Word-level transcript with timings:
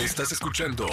Estás 0.00 0.32
escuchando 0.32 0.86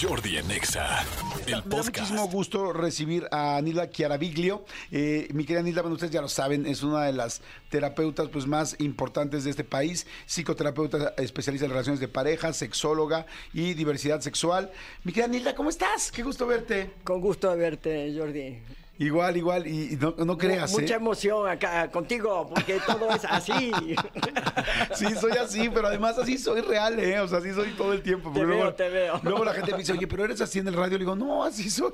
Jordi 0.00 0.38
Anexa, 0.38 1.02
el 1.40 1.44
Me 1.44 1.52
da 1.52 1.62
podcast. 1.62 1.88
muchísimo 1.88 2.28
gusto 2.28 2.72
recibir 2.72 3.28
a 3.30 3.60
Nilda 3.62 3.90
Chiaraviglio. 3.90 4.64
Eh, 4.90 5.28
mi 5.34 5.44
querida 5.44 5.62
Nilda, 5.62 5.82
bueno, 5.82 5.94
ustedes 5.94 6.12
ya 6.12 6.22
lo 6.22 6.28
saben, 6.28 6.64
es 6.64 6.82
una 6.82 7.04
de 7.04 7.12
las 7.12 7.42
terapeutas 7.68 8.28
pues, 8.30 8.46
más 8.46 8.74
importantes 8.80 9.44
de 9.44 9.50
este 9.50 9.62
país, 9.62 10.06
psicoterapeuta 10.24 11.12
especialista 11.18 11.66
en 11.66 11.72
relaciones 11.72 12.00
de 12.00 12.08
pareja, 12.08 12.54
sexóloga 12.54 13.26
y 13.52 13.74
diversidad 13.74 14.20
sexual. 14.22 14.72
Mi 15.04 15.12
querida 15.12 15.28
Nilda, 15.28 15.54
¿cómo 15.54 15.68
estás? 15.68 16.10
Qué 16.10 16.22
gusto 16.22 16.46
verte. 16.46 16.92
Con 17.04 17.20
gusto 17.20 17.50
de 17.50 17.56
verte, 17.56 18.14
Jordi. 18.16 18.58
Igual, 18.98 19.36
igual, 19.36 19.66
y, 19.66 19.92
y 19.92 19.96
no, 19.96 20.14
no 20.24 20.38
creas, 20.38 20.72
Mucha 20.72 20.94
¿eh? 20.94 20.96
emoción 20.96 21.48
acá 21.48 21.90
contigo, 21.90 22.48
porque 22.52 22.80
todo 22.86 23.10
es 23.10 23.24
así. 23.24 23.72
Sí, 24.94 25.06
soy 25.20 25.32
así, 25.32 25.68
pero 25.68 25.88
además 25.88 26.18
así 26.18 26.38
soy 26.38 26.60
real, 26.62 26.98
¿eh? 26.98 27.20
O 27.20 27.28
sea, 27.28 27.38
así 27.38 27.52
soy 27.52 27.70
todo 27.72 27.92
el 27.92 28.02
tiempo. 28.02 28.30
Te 28.32 28.40
porque 28.40 28.54
veo, 28.56 28.74
te 28.74 28.88
veo. 28.88 29.20
Luego 29.22 29.44
la 29.44 29.52
gente 29.52 29.72
me 29.72 29.78
dice, 29.78 29.92
oye, 29.92 30.06
pero 30.06 30.24
eres 30.24 30.40
así 30.40 30.58
en 30.58 30.68
el 30.68 30.74
radio. 30.74 30.92
Le 30.92 31.00
digo, 31.00 31.14
no, 31.14 31.44
así 31.44 31.68
soy. 31.70 31.92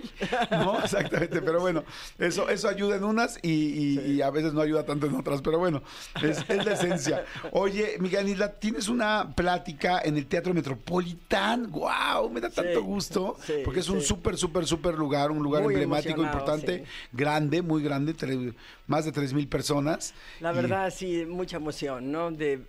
No, 0.50 0.78
exactamente. 0.84 1.42
Pero 1.42 1.60
bueno, 1.60 1.84
eso, 2.18 2.48
eso 2.48 2.68
ayuda 2.68 2.96
en 2.96 3.04
unas 3.04 3.38
y, 3.42 3.50
y- 3.50 4.12
y 4.12 4.22
a 4.22 4.30
veces 4.30 4.52
no 4.52 4.60
ayuda 4.60 4.84
tanto 4.84 5.06
en 5.06 5.14
otras. 5.16 5.42
Pero 5.42 5.58
bueno, 5.58 5.82
es, 6.22 6.38
es 6.48 6.64
la 6.64 6.72
esencia. 6.74 7.24
Oye, 7.52 7.96
Miguel 7.98 8.28
Isla, 8.28 8.52
tienes 8.52 8.88
una 8.88 9.32
plática 9.34 10.00
en 10.04 10.16
el 10.16 10.26
Teatro 10.26 10.54
Metropolitán. 10.54 11.70
¡Wow! 11.70 12.30
Me 12.30 12.40
da 12.40 12.50
tanto 12.50 12.80
Sí, 12.80 12.86
gusto. 12.86 13.36
sí, 13.44 13.54
porque 13.64 13.80
es 13.80 13.88
un 13.88 14.00
súper, 14.00 14.36
súper, 14.36 14.66
súper 14.66 14.94
lugar. 14.94 15.30
Un 15.30 15.42
lugar 15.42 15.62
Muy 15.62 15.74
emblemático, 15.74 16.22
importante, 16.22 16.84
sí. 16.84 16.91
Grande, 17.12 17.62
muy 17.62 17.82
grande. 17.82 18.14
tre- 18.14 18.54
más 18.86 19.04
de 19.04 19.12
3 19.12 19.32
mil 19.32 19.48
personas. 19.48 20.14
La 20.40 20.52
Y- 20.52 20.56
verdad, 20.56 20.92
sí, 20.94 21.24
mucha 21.26 21.56
emoción, 21.58 22.10
¿no? 22.12 22.30
De 22.30 22.60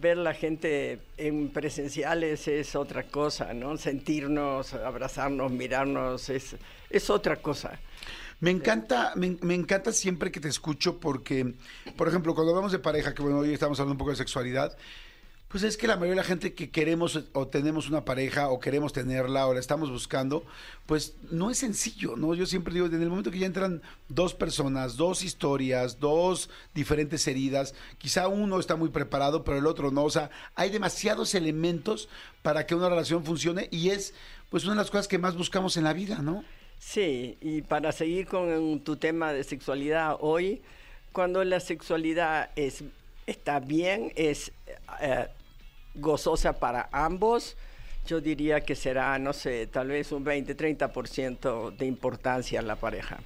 ver 0.00 0.18
la 0.18 0.34
gente 0.34 1.00
en 1.16 1.48
presenciales 1.50 2.46
es 2.48 2.74
otra 2.76 3.04
cosa, 3.04 3.54
¿no? 3.54 3.76
Sentirnos, 3.78 4.74
abrazarnos, 4.74 5.50
mirarnos, 5.50 6.28
es, 6.28 6.56
es 6.90 7.10
otra 7.10 7.36
cosa. 7.36 7.78
Me 8.40 8.50
encanta, 8.50 9.12
me, 9.16 9.36
me 9.42 9.54
encanta 9.54 9.92
siempre 9.92 10.30
que 10.30 10.38
te 10.40 10.48
escucho 10.48 11.00
porque, 11.00 11.54
por 11.96 12.06
ejemplo, 12.06 12.34
cuando 12.34 12.52
hablamos 12.52 12.70
de 12.72 12.78
pareja, 12.78 13.12
que 13.12 13.22
bueno, 13.22 13.38
hoy 13.38 13.52
estamos 13.52 13.80
hablando 13.80 13.94
un 13.94 13.98
poco 13.98 14.10
de 14.10 14.16
sexualidad, 14.16 14.76
pues 15.48 15.62
es 15.62 15.78
que 15.78 15.86
la 15.86 15.96
mayoría 15.96 16.12
de 16.12 16.16
la 16.16 16.24
gente 16.24 16.52
que 16.52 16.70
queremos 16.70 17.18
o 17.32 17.48
tenemos 17.48 17.88
una 17.88 18.04
pareja 18.04 18.50
o 18.50 18.60
queremos 18.60 18.92
tenerla 18.92 19.46
o 19.46 19.54
la 19.54 19.60
estamos 19.60 19.90
buscando, 19.90 20.44
pues 20.84 21.16
no 21.30 21.50
es 21.50 21.58
sencillo, 21.58 22.16
¿no? 22.16 22.34
Yo 22.34 22.44
siempre 22.44 22.74
digo, 22.74 22.86
en 22.86 23.00
el 23.00 23.08
momento 23.08 23.30
que 23.30 23.38
ya 23.38 23.46
entran 23.46 23.80
dos 24.08 24.34
personas, 24.34 24.96
dos 24.96 25.22
historias, 25.22 26.00
dos 26.00 26.50
diferentes 26.74 27.26
heridas, 27.26 27.74
quizá 27.96 28.28
uno 28.28 28.60
está 28.60 28.76
muy 28.76 28.90
preparado, 28.90 29.42
pero 29.42 29.56
el 29.56 29.66
otro 29.66 29.90
no, 29.90 30.04
o 30.04 30.10
sea, 30.10 30.30
hay 30.54 30.68
demasiados 30.68 31.34
elementos 31.34 32.10
para 32.42 32.66
que 32.66 32.74
una 32.74 32.90
relación 32.90 33.24
funcione 33.24 33.68
y 33.70 33.88
es 33.88 34.12
pues 34.50 34.64
una 34.64 34.74
de 34.74 34.80
las 34.80 34.90
cosas 34.90 35.08
que 35.08 35.18
más 35.18 35.34
buscamos 35.34 35.78
en 35.78 35.84
la 35.84 35.94
vida, 35.94 36.18
¿no? 36.18 36.44
Sí, 36.78 37.38
y 37.40 37.62
para 37.62 37.92
seguir 37.92 38.26
con 38.26 38.80
tu 38.80 38.96
tema 38.96 39.32
de 39.32 39.44
sexualidad 39.44 40.16
hoy, 40.20 40.60
cuando 41.12 41.42
la 41.42 41.58
sexualidad 41.60 42.50
es, 42.54 42.84
está 43.26 43.60
bien, 43.60 44.12
es 44.14 44.52
eh, 45.00 45.26
gozosa 45.94 46.58
para 46.58 46.88
ambos, 46.92 47.56
yo 48.06 48.20
diría 48.20 48.60
que 48.60 48.74
será, 48.74 49.18
no 49.18 49.32
sé, 49.32 49.66
tal 49.66 49.88
vez 49.88 50.12
un 50.12 50.24
20-30% 50.24 51.76
de 51.76 51.86
importancia 51.86 52.60
en 52.60 52.66
la 52.66 52.76
pareja. 52.76 53.18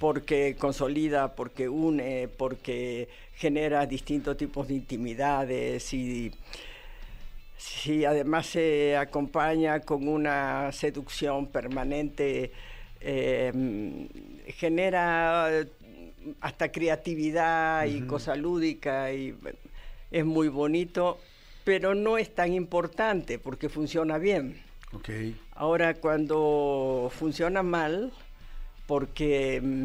Porque 0.00 0.56
consolida, 0.58 1.34
porque 1.34 1.68
une, 1.68 2.28
porque 2.28 3.08
genera 3.34 3.86
distintos 3.86 4.36
tipos 4.36 4.68
de 4.68 4.74
intimidades 4.74 5.94
y 5.94 6.30
si 7.56 8.04
además 8.04 8.46
se 8.46 8.96
acompaña 8.96 9.80
con 9.80 10.08
una 10.08 10.70
seducción 10.72 11.46
permanente, 11.46 12.52
eh, 13.00 14.08
genera 14.56 15.48
hasta 16.40 16.70
creatividad 16.70 17.86
y 17.86 18.02
cosa 18.02 18.36
lúdica 18.36 19.12
y 19.12 19.34
es 20.10 20.24
muy 20.24 20.48
bonito, 20.48 21.18
pero 21.64 21.94
no 21.94 22.18
es 22.18 22.34
tan 22.34 22.52
importante 22.52 23.38
porque 23.38 23.68
funciona 23.68 24.18
bien. 24.18 24.60
Ok. 24.92 25.08
Ahora, 25.54 25.94
cuando 25.94 27.10
funciona 27.16 27.62
mal, 27.62 28.12
porque 28.86 29.60
mm, 29.62 29.84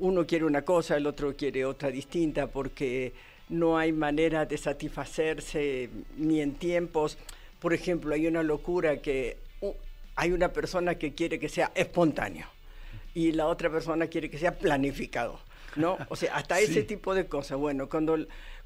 uno 0.00 0.26
quiere 0.26 0.44
una 0.44 0.62
cosa, 0.62 0.96
el 0.96 1.06
otro 1.06 1.34
quiere 1.36 1.64
otra 1.64 1.90
distinta, 1.90 2.46
porque 2.46 3.12
no 3.48 3.78
hay 3.78 3.92
manera 3.92 4.46
de 4.46 4.56
satisfacerse 4.56 5.90
ni 6.16 6.40
en 6.40 6.54
tiempos. 6.54 7.18
Por 7.58 7.74
ejemplo, 7.74 8.14
hay 8.14 8.26
una 8.26 8.42
locura 8.42 8.98
que 9.02 9.38
uh, 9.60 9.72
hay 10.16 10.32
una 10.32 10.52
persona 10.52 10.94
que 10.96 11.14
quiere 11.14 11.38
que 11.38 11.48
sea 11.48 11.72
espontáneo 11.74 12.46
y 13.14 13.32
la 13.32 13.46
otra 13.46 13.70
persona 13.70 14.06
quiere 14.06 14.30
que 14.30 14.38
sea 14.38 14.58
planificado. 14.58 15.40
¿No? 15.76 15.96
O 16.08 16.16
sea, 16.16 16.36
hasta 16.36 16.56
Sí. 16.56 16.64
ese 16.64 16.82
tipo 16.82 17.14
de 17.14 17.26
cosas. 17.26 17.58
Bueno, 17.58 17.88
cuando, 17.88 18.16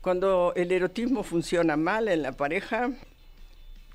cuando 0.01 0.53
el 0.57 0.73
erotismo 0.73 1.23
funciona 1.23 1.77
mal 1.77 2.09
en 2.09 2.23
la 2.23 2.33
pareja, 2.33 2.91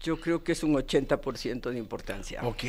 yo 0.01 0.19
creo 0.19 0.43
que 0.43 0.53
es 0.53 0.63
un 0.63 0.75
80% 0.75 1.69
de 1.71 1.77
importancia. 1.77 2.41
Ok. 2.43 2.63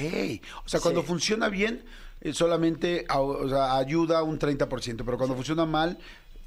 O 0.64 0.68
sea, 0.68 0.80
cuando 0.80 1.02
Sí. 1.02 1.06
funciona 1.06 1.48
bien, 1.48 1.84
eh, 2.20 2.32
solamente 2.32 3.04
a- 3.08 3.20
o 3.20 3.48
sea, 3.48 3.76
ayuda 3.76 4.22
un 4.22 4.38
30%, 4.38 5.04
pero 5.04 5.16
cuando 5.16 5.34
funciona 5.36 5.64
mal, 5.66 5.98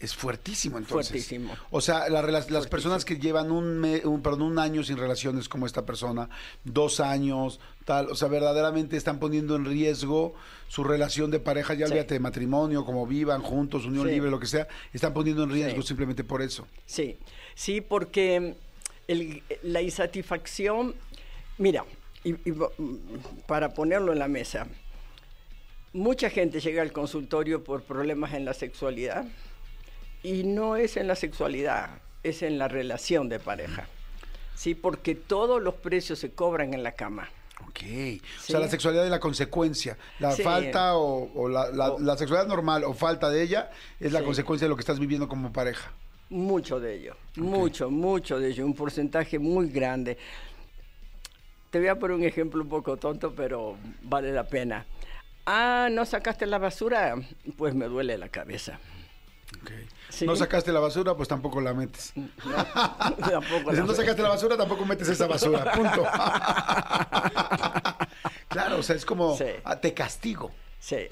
es 0.03 0.14
fuertísimo 0.16 0.78
entonces. 0.78 1.09
Fuertísimo. 1.09 1.53
O 1.72 1.80
sea, 1.80 2.09
la 2.09 2.22
rela- 2.22 2.47
las 2.50 2.68
personas 2.68 3.06
que 3.06 3.18
llevan 3.18 3.52
un, 3.52 3.80
me- 3.80 4.06
un, 4.06 4.22
perdón, 4.22 4.41
un 4.44 4.59
año 4.59 4.84
sin 4.84 4.97
relaciones 4.97 5.47
como 5.47 5.66
esta 5.66 5.86
persona, 5.86 6.30
dos 6.66 7.00
años, 7.00 7.59
tal, 7.86 8.09
o 8.09 8.16
sea, 8.16 8.28
verdaderamente 8.28 8.97
están 8.97 9.19
poniendo 9.19 9.56
en 9.56 9.66
riesgo 9.66 10.34
su 10.68 10.84
relación 10.84 11.31
de 11.31 11.40
pareja, 11.40 11.74
ya 11.74 11.86
Sí. 11.88 11.94
olvídate 11.94 12.16
de 12.16 12.19
matrimonio, 12.19 12.84
como 12.84 13.08
vivan 13.08 13.42
juntos, 13.42 13.86
unión 13.86 14.08
Sí. 14.08 14.13
libre, 14.13 14.30
lo 14.30 14.40
que 14.40 14.47
sea, 14.47 14.68
están 14.92 15.13
poniendo 15.13 15.44
en 15.44 15.52
riesgo 15.52 15.81
Sí. 15.81 15.88
simplemente 15.88 16.24
por 16.24 16.42
eso. 16.42 16.68
Sí, 16.86 17.18
sí, 17.56 17.80
porque 17.80 18.56
el- 19.08 19.42
la 19.63 19.81
insatisfacción, 19.81 20.96
mira, 21.58 21.86
y, 22.25 22.31
y 22.50 22.52
va- 22.52 22.69
para 23.47 23.74
ponerlo 23.74 24.12
en 24.12 24.19
la 24.19 24.28
mesa, 24.28 24.68
mucha 25.94 26.30
gente 26.30 26.59
llega 26.59 26.81
al 26.81 26.92
consultorio 26.92 27.63
por 27.63 27.84
problemas 27.84 28.34
en 28.34 28.46
la 28.46 28.53
sexualidad 28.53 29.25
y 30.23 30.44
no 30.44 30.75
es 30.78 30.97
en 30.97 31.07
la 31.07 31.16
sexualidad, 31.16 31.89
es 32.23 32.41
en 32.41 32.57
la 32.57 32.67
relación 32.67 33.29
de 33.29 33.39
pareja. 33.39 33.88
Sí, 34.56 34.73
porque 34.75 35.16
todos 35.16 35.61
los 35.61 35.75
precios 35.75 36.19
se 36.19 36.31
cobran 36.31 36.73
en 36.73 36.84
la 36.84 36.94
cama. 36.94 37.29
Ok. 37.67 37.79
O 38.39 38.41
sea, 38.41 38.59
la 38.59 38.67
sexualidad 38.67 39.06
es 39.06 39.12
la 39.12 39.19
consecuencia. 39.19 39.97
La 40.19 40.31
Sí. 40.31 40.44
falta 40.44 40.95
o, 40.95 41.31
o 41.33 41.50
la, 41.50 41.69
la- 41.72 41.91
O- 41.94 42.00
la 42.00 42.16
sexualidad 42.17 42.47
normal 42.47 42.83
o 42.83 42.94
falta 42.94 43.29
de 43.29 43.41
ella 43.41 43.72
es 44.00 44.12
la 44.12 44.19
Sí. 44.19 44.25
consecuencia 44.25 44.66
de 44.66 44.69
lo 44.69 44.75
que 44.75 44.81
estás 44.81 45.00
viviendo 45.00 45.28
como 45.28 45.51
pareja. 45.51 45.91
Mucho 46.29 46.79
de 46.79 46.95
ello, 46.95 47.16
mucho, 47.35 47.89
mucho 47.91 48.39
de 48.39 48.50
ello, 48.50 48.66
un 48.66 48.73
porcentaje 48.75 49.38
muy 49.39 49.69
grande. 49.69 50.17
Te 51.69 51.79
voy 51.79 51.88
a 51.88 51.95
poner 51.97 52.16
un 52.17 52.23
ejemplo 52.23 52.62
un 52.62 52.69
poco 52.69 52.97
tonto, 52.97 53.33
pero 53.35 53.75
vale 54.03 54.31
la 54.31 54.44
pena. 54.47 54.85
Ah, 55.45 55.89
¿no 55.91 56.06
sacaste 56.06 56.45
la 56.45 56.57
basura? 56.59 57.16
Pues 57.57 57.73
me 57.73 57.85
duele 57.85 58.17
la 58.17 58.29
cabeza. 58.29 58.79
Sí. 60.09 60.28
No 60.28 60.36
sacaste 60.36 60.72
la 60.72 60.80
basura, 60.80 61.16
pues 61.16 61.28
tampoco 61.28 61.59
la 61.59 61.74
metes. 61.74 62.14
No, 62.16 62.28
tampoco 63.19 63.72
Si 63.72 63.78
la- 63.78 63.84
no 63.84 63.96
sacaste 63.96 64.22
la 64.22 64.30
basura, 64.30 64.56
tampoco 64.58 64.86
metes 64.86 65.09
esa 65.09 65.25
basura. 65.25 65.72
Punto. 65.72 66.03
claro, 68.47 68.78
o 68.80 68.84
sea, 68.84 68.96
es 68.96 69.06
como 69.06 69.38
Sí. 69.38 69.46
te 69.81 69.94
castigo. 69.94 70.52
Sí, 70.80 71.08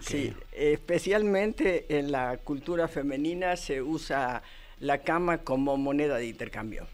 sí. 0.00 0.34
Especialmente 0.52 1.98
en 1.98 2.12
la 2.12 2.36
cultura 2.38 2.88
femenina 2.88 3.56
se 3.56 3.82
usa 3.82 4.42
la 4.78 4.98
cama 4.98 5.38
como 5.38 5.76
moneda 5.76 6.16
de 6.16 6.26
intercambio. 6.26 6.86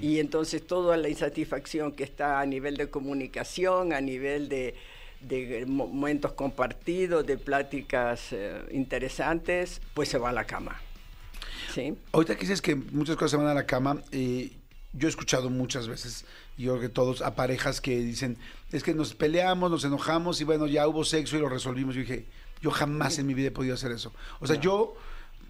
Y 0.00 0.20
entonces 0.20 0.64
toda 0.64 0.96
la 0.96 1.08
insatisfacción 1.08 1.90
que 1.92 2.04
está 2.04 2.38
a 2.40 2.46
nivel 2.46 2.76
de 2.76 2.88
comunicación, 2.88 3.92
a 3.92 4.00
nivel 4.00 4.48
de, 4.48 4.76
de 5.20 5.64
momentos 5.66 6.32
compartidos, 6.32 7.26
de 7.26 7.36
pláticas 7.36 8.28
eh, 8.32 8.62
interesantes, 8.72 9.80
pues 9.94 10.08
se 10.08 10.18
va 10.18 10.30
a 10.30 10.32
la 10.32 10.46
cama. 10.46 10.80
¿Sí? 11.74 11.94
Ahorita 12.12 12.34
que 12.34 12.40
dices 12.40 12.62
que 12.62 12.74
muchas 12.74 13.16
cosas 13.16 13.32
se 13.32 13.36
van 13.36 13.46
a 13.46 13.54
la 13.54 13.66
cama, 13.66 14.02
eh, 14.12 14.50
yo 14.92 15.06
he 15.06 15.10
escuchado 15.10 15.50
muchas 15.50 15.86
veces, 15.88 16.24
y 16.56 16.64
yo 16.64 16.72
creo 16.72 16.88
que 16.88 16.88
todos, 16.88 17.22
a 17.22 17.36
parejas 17.36 17.80
que 17.80 17.98
dicen, 18.00 18.38
es 18.72 18.82
que 18.82 18.94
nos 18.94 19.14
peleamos, 19.14 19.70
nos 19.70 19.84
enojamos 19.84 20.40
y 20.40 20.44
bueno, 20.44 20.66
ya 20.66 20.88
hubo 20.88 21.04
sexo 21.04 21.36
y 21.36 21.40
lo 21.40 21.48
resolvimos. 21.48 21.94
Yo 21.94 22.00
dije, 22.00 22.26
yo 22.60 22.70
jamás 22.70 23.18
en 23.18 23.26
mi 23.26 23.34
vida 23.34 23.48
he 23.48 23.52
podido 23.52 23.74
hacer 23.74 23.92
eso. 23.92 24.12
O 24.40 24.46
sea, 24.46 24.56
yo, 24.56 24.94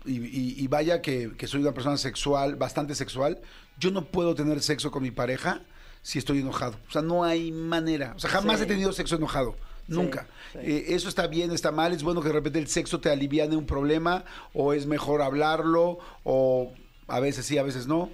y, 0.05 0.19
y- 0.19 0.55
y 0.59 0.67
vaya 0.69 1.01
que, 1.01 1.33
que 1.39 1.47
soy 1.47 1.61
una 1.63 1.73
persona 1.73 1.97
sexual, 1.97 2.57
bastante 2.57 2.95
sexual, 2.95 3.41
yo 3.79 3.91
no 3.91 4.05
puedo 4.05 4.35
tener 4.35 4.61
sexo 4.63 4.91
con 4.91 5.03
mi 5.03 5.11
pareja 5.11 5.63
si 6.03 6.19
estoy 6.19 6.41
enojado. 6.41 6.77
O 6.89 6.93
sea, 6.93 7.03
no 7.03 7.25
hay 7.25 7.53
manera. 7.53 8.13
O 8.17 8.19
sea, 8.19 8.31
jamás 8.31 8.59
Sí. 8.59 8.65
he 8.65 8.67
tenido 8.67 8.93
sexo 8.93 9.17
enojado. 9.17 9.57
Nunca. 9.87 10.27
sí. 10.53 10.59
Eh, 10.63 10.85
eso 10.95 11.09
está 11.09 11.27
bien, 11.27 11.51
está 11.51 11.73
mal, 11.73 11.93
es 11.93 12.03
bueno 12.05 12.21
que 12.23 12.29
de 12.29 12.35
repente 12.35 12.59
el 12.61 12.69
sexo 12.69 13.01
te 13.01 13.11
aliviane 13.11 13.57
un 13.57 13.67
problema, 13.67 14.25
o 14.55 14.73
es 14.73 14.87
mejor 14.87 15.21
hablarlo, 15.21 15.99
o 16.23 16.73
a 17.09 17.19
veces 17.19 17.45
sí, 17.47 17.59
a 17.59 17.65
veces 17.65 17.87
no. 17.89 18.09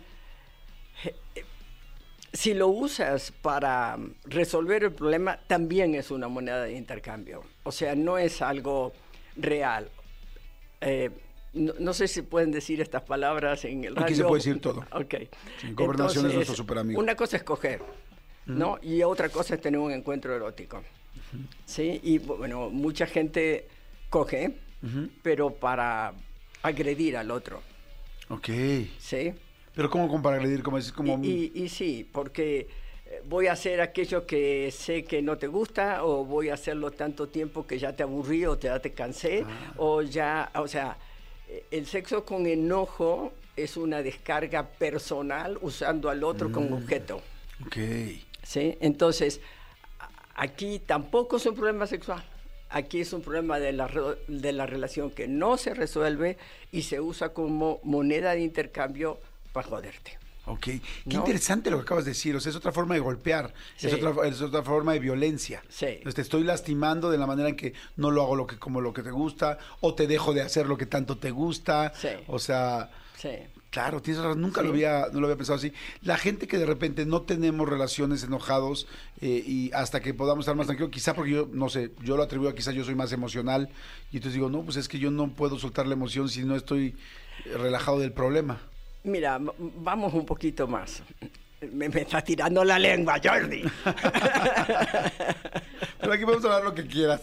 si 2.32 2.52
lo 2.54 2.68
usas 2.68 3.32
para 3.42 3.98
resolver 4.24 4.84
el 4.84 4.92
problema, 4.92 5.38
también 5.46 5.94
es 5.94 6.10
una 6.10 6.28
moneda 6.28 6.62
de 6.64 6.72
intercambio. 6.76 7.42
O 7.62 7.72
sea, 7.72 7.94
no 7.94 8.18
es 8.18 8.42
algo 8.42 8.92
real. 9.36 9.90
Eh, 10.82 11.10
no, 11.52 11.72
no 11.78 11.92
sé 11.94 12.08
si 12.08 12.22
pueden 12.22 12.50
decir 12.52 12.80
estas 12.80 13.02
palabras 13.02 13.64
en 13.64 13.84
el 13.84 13.94
radio. 13.94 14.06
Aquí 14.06 14.14
se 14.14 14.24
puede 14.24 14.40
decir 14.42 14.60
todo. 14.60 14.84
Ok. 14.92 15.14
Sí, 15.60 15.72
gobernación 15.72 16.26
es 16.26 16.34
nuestro 16.34 16.54
superamigo. 16.56 17.00
Una 17.00 17.14
cosa 17.14 17.36
es 17.38 17.42
coger, 17.42 17.80
¿no? 18.46 18.78
Y 18.82 19.02
otra 19.02 19.28
cosa 19.28 19.54
es 19.54 19.60
tener 19.60 19.80
un 19.80 19.92
encuentro 19.92 20.34
erótico. 20.34 20.82
¿Sí? 21.64 22.00
Y 22.02 22.18
bueno, 22.18 22.70
mucha 22.70 23.06
gente 23.06 23.66
coge, 24.10 24.54
pero 25.22 25.50
para 25.50 26.12
agredir 26.62 27.16
al 27.16 27.30
otro. 27.30 27.62
Ok. 28.28 28.48
¿Sí? 28.98 29.32
Pero 29.74 29.90
¿cómo 29.90 30.08
como 30.08 30.22
para 30.22 30.36
agredir? 30.36 30.62
Como 30.62 30.78
es 30.78 30.90
como... 30.92 31.22
Y, 31.24 31.50
y- 31.54 31.64
y 31.64 31.68
sí, 31.68 32.08
porque 32.10 32.66
eh, 33.06 33.22
voy 33.28 33.46
a 33.48 33.52
hacer 33.52 33.80
aquello 33.80 34.26
que 34.26 34.70
sé 34.72 35.04
que 35.04 35.20
no 35.22 35.36
te 35.36 35.46
gusta 35.48 36.04
o 36.04 36.24
voy 36.24 36.48
a 36.48 36.54
hacerlo 36.54 36.90
tanto 36.92 37.28
tiempo 37.28 37.66
que 37.66 37.78
ya 37.78 37.94
te 37.94 38.02
aburrí 38.02 38.46
o 38.46 38.56
te, 38.56 38.68
ya 38.68 38.78
te 38.80 38.92
cansé 38.92 39.44
Ah. 39.46 39.72
o 39.76 40.00
ya, 40.02 40.50
o 40.54 40.66
sea, 40.66 40.96
el 41.70 41.86
sexo 41.86 42.24
con 42.24 42.46
enojo 42.46 43.32
es 43.56 43.76
una 43.76 44.02
descarga 44.02 44.64
personal 44.68 45.58
usando 45.62 46.10
al 46.10 46.24
otro 46.24 46.50
como 46.52 46.70
Mm. 46.70 46.82
objeto. 46.82 47.22
Ok. 47.66 47.76
¿sí? 48.42 48.76
Entonces, 48.80 49.40
aquí 50.34 50.78
tampoco 50.78 51.36
es 51.38 51.46
un 51.46 51.54
problema 51.54 51.86
sexual. 51.86 52.22
Aquí 52.68 53.00
es 53.00 53.12
un 53.12 53.22
problema 53.22 53.58
de 53.58 53.72
la, 53.72 53.88
de 54.28 54.52
la 54.52 54.66
relación 54.66 55.10
que 55.10 55.28
no 55.28 55.56
se 55.56 55.72
resuelve 55.72 56.36
y 56.72 56.82
se 56.82 57.00
usa 57.00 57.30
como 57.32 57.80
moneda 57.84 58.32
de 58.34 58.40
intercambio 58.40 59.18
para 59.52 59.68
joderte. 59.68 60.18
Ok. 60.46 60.60
Qué 60.60 60.80
¿No? 61.06 61.14
interesante 61.18 61.70
lo 61.70 61.78
que 61.78 61.82
acabas 61.82 62.04
de 62.04 62.12
decir. 62.12 62.34
O 62.36 62.40
sea, 62.40 62.50
es 62.50 62.56
otra 62.56 62.72
forma 62.72 62.94
de 62.94 63.00
golpear. 63.00 63.52
Es, 63.80 63.92
otra, 63.92 64.28
es 64.28 64.40
otra 64.40 64.62
forma 64.62 64.92
de 64.92 65.00
violencia. 65.00 65.62
Sí. 65.68 65.86
Entonces, 65.86 66.14
te 66.14 66.22
estoy 66.22 66.44
lastimando 66.44 67.10
de 67.10 67.18
la 67.18 67.26
manera 67.26 67.48
en 67.48 67.56
que 67.56 67.74
no 67.96 68.10
lo 68.10 68.22
hago 68.22 68.36
lo 68.36 68.46
que, 68.46 68.58
como 68.58 68.80
lo 68.80 68.92
que 68.92 69.02
te 69.02 69.10
gusta 69.10 69.58
o 69.80 69.94
te 69.94 70.06
dejo 70.06 70.32
de 70.32 70.42
hacer 70.42 70.66
lo 70.66 70.76
que 70.78 70.86
tanto 70.86 71.18
te 71.18 71.30
gusta. 71.30 71.92
Sí. 71.96 72.08
O 72.28 72.38
sea, 72.38 72.90
Sí. 73.16 73.30
claro, 73.70 74.00
tienes 74.02 74.22
razón. 74.22 74.40
Nunca 74.40 74.62
lo, 74.62 74.68
había, 74.68 75.06
no 75.12 75.20
lo 75.20 75.26
había 75.26 75.36
pensado 75.36 75.56
así. 75.58 75.72
La 76.02 76.16
gente 76.18 76.46
que 76.46 76.58
de 76.58 76.66
repente 76.66 77.06
no 77.06 77.22
tenemos 77.22 77.68
relaciones 77.68 78.22
enojados 78.22 78.86
eh, 79.20 79.42
y 79.44 79.72
hasta 79.72 80.00
que 80.00 80.14
podamos 80.14 80.44
estar 80.44 80.54
más 80.54 80.66
tranquilos, 80.66 80.92
quizá 80.92 81.14
porque 81.14 81.32
yo, 81.32 81.48
no 81.50 81.68
sé, 81.70 81.90
yo 82.04 82.16
lo 82.16 82.22
atribuyo 82.22 82.50
a 82.50 82.54
quizá 82.54 82.70
yo 82.72 82.84
soy 82.84 82.94
más 82.94 83.12
emocional 83.12 83.68
y 84.12 84.16
entonces 84.18 84.34
digo, 84.34 84.48
no, 84.50 84.62
pues 84.62 84.76
es 84.76 84.86
que 84.86 84.98
yo 84.98 85.10
no 85.10 85.28
puedo 85.32 85.58
soltar 85.58 85.86
la 85.86 85.94
emoción 85.94 86.28
si 86.28 86.44
no 86.44 86.54
estoy 86.54 86.94
eh, 87.46 87.56
relajado 87.56 87.98
del 87.98 88.12
problema. 88.12 88.60
Mira, 89.06 89.38
vamos 89.38 90.12
un 90.14 90.26
poquito 90.26 90.66
más. 90.66 91.00
Me, 91.60 91.88
me 91.88 92.00
está 92.00 92.20
tirando 92.22 92.64
la 92.64 92.76
lengua, 92.76 93.20
Jordi. 93.22 93.62
Pero 96.00 96.12
aquí 96.12 96.24
podemos 96.24 96.44
hablar 96.44 96.64
lo 96.64 96.74
que 96.74 96.84
quieras. 96.88 97.20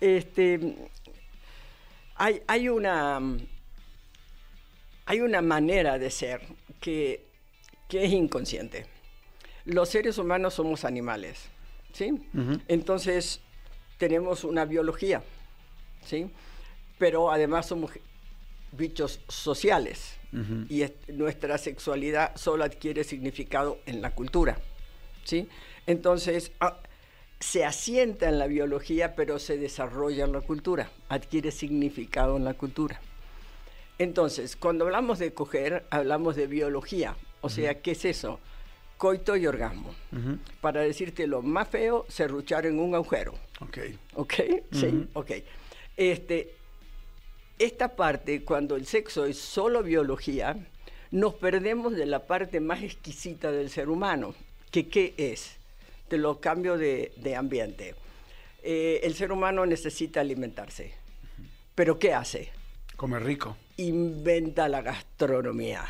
este, 0.00 0.76
hay, 2.16 2.42
hay 2.46 2.70
una 2.70 3.20
hay 5.04 5.20
una 5.20 5.42
manera 5.42 5.98
de 5.98 6.08
ser 6.10 6.40
que, 6.80 7.22
que 7.88 8.06
es 8.06 8.12
inconsciente. 8.12 8.86
Los 9.66 9.90
seres 9.90 10.16
humanos 10.16 10.54
somos 10.54 10.86
animales, 10.86 11.50
¿sí? 11.92 12.14
Entonces 12.66 13.40
tenemos 13.98 14.42
una 14.44 14.64
biología, 14.64 15.22
¿sí? 16.06 16.30
Pero 16.98 17.30
además 17.30 17.66
somos 17.66 17.90
bichos 18.72 19.20
sociales 19.28 20.16
y 20.68 20.80
es- 20.82 20.92
nuestra 21.08 21.58
sexualidad 21.58 22.34
solo 22.36 22.64
adquiere 22.64 23.04
significado 23.04 23.78
en 23.86 24.00
la 24.00 24.12
cultura, 24.14 24.58
¿sí? 25.24 25.46
Entonces 25.86 26.52
ah, 26.60 26.78
se 27.38 27.64
asienta 27.66 28.28
en 28.30 28.38
la 28.38 28.46
biología, 28.46 29.14
pero 29.14 29.38
se 29.38 29.58
desarrolla 29.58 30.24
en 30.24 30.32
la 30.32 30.40
cultura, 30.40 30.90
adquiere 31.10 31.50
significado 31.50 32.36
en 32.38 32.44
la 32.44 32.54
cultura. 32.54 33.00
Entonces, 33.98 34.56
cuando 34.56 34.84
hablamos 34.86 35.18
de 35.18 35.32
coger, 35.34 35.84
hablamos 35.90 36.34
de 36.36 36.46
biología. 36.46 37.14
O 37.40 37.48
sea, 37.50 37.80
¿qué 37.82 37.92
es 37.92 38.04
eso? 38.04 38.40
Coito 38.96 39.36
y 39.36 39.46
orgasmo. 39.46 39.94
Para 40.60 40.80
decirte 40.80 41.26
lo 41.26 41.42
más 41.42 41.68
feo, 41.68 42.06
serruchar 42.08 42.66
en 42.66 42.78
un 42.78 42.94
agujero. 42.94 43.34
Ok. 43.60 43.78
¿Ok? 44.14 44.34
Sí, 44.72 45.06
ok. 45.12 45.30
Este, 45.96 46.54
esta 47.58 47.96
parte, 47.96 48.44
cuando 48.44 48.76
el 48.76 48.86
sexo 48.86 49.24
es 49.26 49.38
solo 49.38 49.82
biología, 49.82 50.56
nos 51.10 51.34
perdemos 51.34 51.94
de 51.94 52.06
la 52.06 52.26
parte 52.26 52.60
más 52.60 52.82
exquisita 52.82 53.52
del 53.52 53.70
ser 53.70 53.88
humano, 53.88 54.34
que 54.70 54.88
qué 54.88 55.14
es? 55.16 55.56
Te 56.08 56.18
lo 56.18 56.40
cambio 56.40 56.78
de, 56.78 57.12
de 57.16 57.36
ambiente. 57.36 57.94
Eh, 58.62 59.00
el 59.02 59.14
ser 59.14 59.32
humano 59.32 59.66
necesita 59.66 60.20
alimentarse, 60.20 60.92
pero 61.74 61.98
¿qué 61.98 62.14
hace? 62.14 62.50
Comer 62.96 63.24
rico. 63.24 63.56
inventa 63.76 64.68
la 64.68 64.82
gastronomía. 64.82 65.84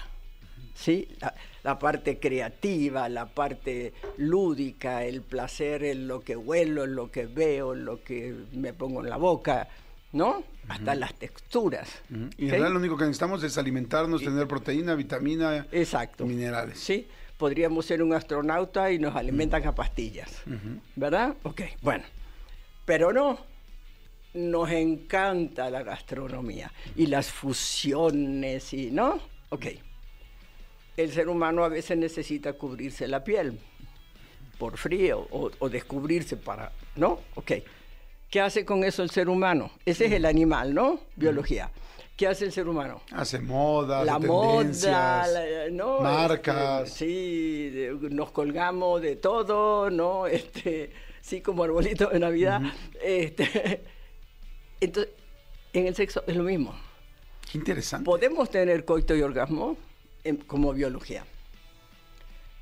¿Sí? 0.75 1.07
La, 1.21 1.35
la 1.63 1.79
parte 1.79 2.19
creativa, 2.19 3.09
la 3.09 3.27
parte 3.27 3.93
lúdica, 4.17 5.05
el 5.05 5.21
placer 5.21 5.85
en 5.85 6.09
lo 6.09 6.21
que 6.21 6.35
huelo, 6.35 6.85
en 6.85 6.97
lo 6.97 7.11
que 7.11 7.27
veo, 7.27 7.75
en 7.75 7.85
lo 7.85 8.03
que 8.03 8.35
me 8.53 8.73
pongo 8.73 9.03
en 9.03 9.11
la 9.11 9.19
boca, 9.19 9.69
¿no? 10.13 10.43
Hasta 10.69 10.95
las 10.95 11.15
texturas. 11.15 11.91
Y 12.39 12.45
en 12.45 12.51
realidad 12.51 12.71
lo 12.71 12.79
único 12.79 12.97
que 12.97 13.05
necesitamos 13.05 13.43
es 13.43 13.59
alimentarnos, 13.59 14.23
tener 14.23 14.47
proteína, 14.47 14.95
vitamina, 14.95 15.67
Exacto. 15.73 16.25
minerales. 16.25 16.79
¿Sí? 16.79 17.07
Podríamos 17.37 17.85
ser 17.87 18.03
un 18.03 18.13
astronauta 18.15 18.91
y 18.93 18.99
nos 18.99 19.17
alimentan 19.17 19.67
a 19.67 19.75
pastillas. 19.75 20.43
¿Verdad? 20.97 21.35
Ok, 21.43 21.63
bueno. 21.83 22.05
Pero 22.85 23.13
no. 23.13 23.39
Nos 24.35 24.71
encanta 24.71 25.69
la 25.69 25.83
gastronomía 25.83 26.73
y 26.97 27.07
las 27.07 27.31
fusiones 27.31 28.73
y, 28.73 28.91
¿no? 28.91 29.21
Ok. 29.51 29.67
El 30.97 31.11
ser 31.13 31.29
humano 31.29 31.65
a 31.65 31.69
veces 31.69 31.99
necesita 31.99 32.55
cubrirse 32.55 33.07
la 33.09 33.23
piel 33.25 33.59
por 34.59 34.79
frío 34.79 35.27
o, 35.31 35.51
o 35.59 35.69
descubrirse 35.69 36.37
para, 36.37 36.73
¿no? 36.97 37.21
Ok. 37.35 37.53
¿Qué 38.33 38.41
hace 38.41 38.65
con 38.65 38.83
eso 38.83 39.03
el 39.03 39.11
ser 39.11 39.29
humano? 39.29 39.71
Ese 39.85 40.07
es 40.07 40.13
el 40.13 40.25
animal, 40.25 40.73
¿no? 40.73 41.01
Biología. 41.17 41.71
¿Qué 42.17 42.27
hace 42.27 42.47
el 42.47 42.53
ser 42.53 42.67
humano? 42.67 43.03
Hace 43.11 43.39
moda, 43.41 44.03
la 44.07 44.19
moda, 44.19 45.27
la- 45.27 45.69
¿no? 45.71 46.01
marcas. 46.01 46.89
Este, 46.89 46.99
sí, 47.05 47.69
de- 47.71 48.09
nos 48.09 48.31
colgamos 48.31 49.03
de 49.03 49.17
todo, 49.17 49.91
¿no? 49.91 50.27
Este, 50.29 50.93
sí, 51.21 51.43
como 51.43 51.63
arbolito 51.63 52.07
de 52.09 52.19
Navidad. 52.21 52.63
este, 53.03 53.83
entonces, 54.81 55.13
en 55.75 55.87
el 55.89 55.95
sexo 55.95 56.25
es 56.27 56.35
lo 56.35 56.45
mismo. 56.45 56.75
Qué 57.51 57.59
interesante. 57.59 58.07
Podemos 58.07 58.49
tener 58.49 58.87
coito 58.87 59.15
y 59.15 59.21
orgasmo 59.21 59.77
en- 60.25 60.39
como 60.39 60.73
biología. 60.73 61.27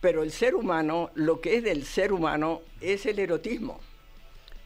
Pero 0.01 0.25
el 0.25 0.33
ser 0.33 0.57
humano, 0.57 1.11
lo 1.15 1.41
que 1.41 1.59
es 1.59 1.63
del 1.63 1.85
ser 1.85 2.13
humano 2.13 2.63
es 2.81 3.07
el 3.07 3.21
erotismo. 3.21 3.79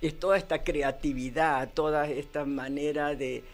Es 0.01 0.19
toda 0.19 0.37
esta 0.37 0.63
creatividad, 0.63 1.71
toda 1.73 2.09
esta 2.09 2.45
manera 2.45 3.15
de, 3.15 3.45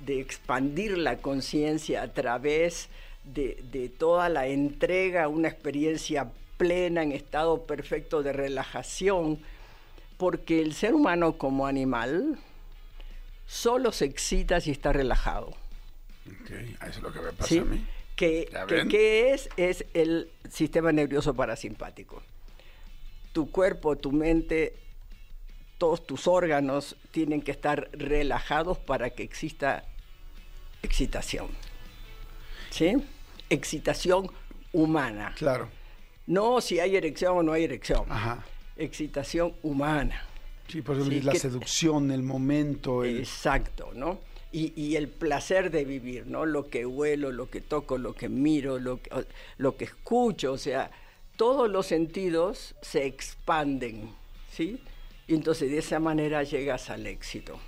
de 0.00 0.20
expandir 0.20 0.98
la 0.98 1.18
conciencia 1.18 2.02
a 2.02 2.08
través 2.08 2.88
de, 3.24 3.62
de 3.70 3.88
toda 3.88 4.28
la 4.28 4.46
entrega 4.46 5.28
una 5.28 5.48
experiencia 5.48 6.30
plena 6.56 7.02
en 7.02 7.12
estado 7.12 7.62
perfecto 7.64 8.22
de 8.22 8.32
relajación. 8.32 9.38
Porque 10.16 10.60
el 10.60 10.74
ser 10.74 10.94
humano 10.94 11.38
como 11.38 11.66
animal 11.66 12.38
solo 13.46 13.90
se 13.90 14.04
excita 14.04 14.60
si 14.60 14.70
está 14.70 14.92
relajado. 14.92 15.54
Eso 16.26 16.84
es 16.86 17.02
lo 17.02 17.12
que 17.12 17.20
me 17.20 17.32
pasa 17.32 17.48
¿sí? 17.48 17.58
a 17.58 17.64
mí. 17.64 17.84
Que, 18.14 18.48
¿Ya 18.52 18.66
que-? 18.66 18.88
¿Qué 18.88 19.32
es? 19.32 19.48
Es 19.56 19.84
el 19.94 20.30
sistema 20.50 20.92
nervioso 20.92 21.34
parasimpático. 21.34 22.22
Tu 23.32 23.50
cuerpo, 23.50 23.96
tu 23.96 24.12
mente, 24.12 24.74
todos 25.80 26.06
tus 26.06 26.26
órganos 26.28 26.94
tienen 27.10 27.40
que 27.40 27.52
estar 27.52 27.88
relajados 27.94 28.76
para 28.76 29.08
que 29.08 29.22
exista 29.22 29.82
excitación. 30.82 31.48
¿Sí? 32.68 32.96
Excitación 33.48 34.30
humana. 34.74 35.34
Claro. 35.38 35.70
No 36.26 36.60
si 36.60 36.78
hay 36.80 36.96
erección 36.96 37.38
o 37.38 37.42
no 37.42 37.54
hay 37.54 37.64
erección. 37.64 38.04
Ajá. 38.10 38.44
Excitación 38.76 39.54
humana. 39.62 40.22
Sí, 40.68 40.82
por 40.82 41.02
Sí, 41.02 41.22
la 41.22 41.32
que- 41.32 41.38
seducción, 41.38 42.10
el 42.10 42.22
momento, 42.22 43.02
el... 43.02 43.18
Exacto, 43.20 43.90
¿no? 43.94 44.20
Y, 44.52 44.78
y 44.78 44.96
el 44.96 45.08
placer 45.08 45.70
de 45.70 45.86
vivir, 45.86 46.26
¿no? 46.26 46.44
Lo 46.44 46.68
que 46.68 46.84
huelo, 46.84 47.32
lo 47.32 47.48
que 47.48 47.62
toco, 47.62 47.96
lo 47.96 48.14
que 48.14 48.28
miro, 48.28 48.78
lo 48.78 49.00
que, 49.00 49.10
lo 49.56 49.76
que 49.78 49.84
escucho, 49.86 50.52
o 50.52 50.58
sea, 50.58 50.90
todos 51.36 51.70
los 51.70 51.86
sentidos 51.86 52.74
se 52.82 53.06
expanden, 53.06 54.10
¿sí? 54.52 54.78
Y 55.30 55.34
entonces 55.34 55.70
de 55.70 55.78
esa 55.78 56.00
manera 56.00 56.42
llegas 56.42 56.90
al 56.90 57.06
éxito. 57.06 57.60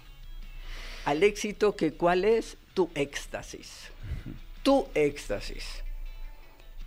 Al 1.04 1.22
éxito 1.22 1.76
que 1.76 1.92
cuál 1.92 2.24
es 2.24 2.58
tu 2.74 2.90
éxtasis. 2.96 3.92
Tu 4.64 4.84
éxtasis. 4.96 5.84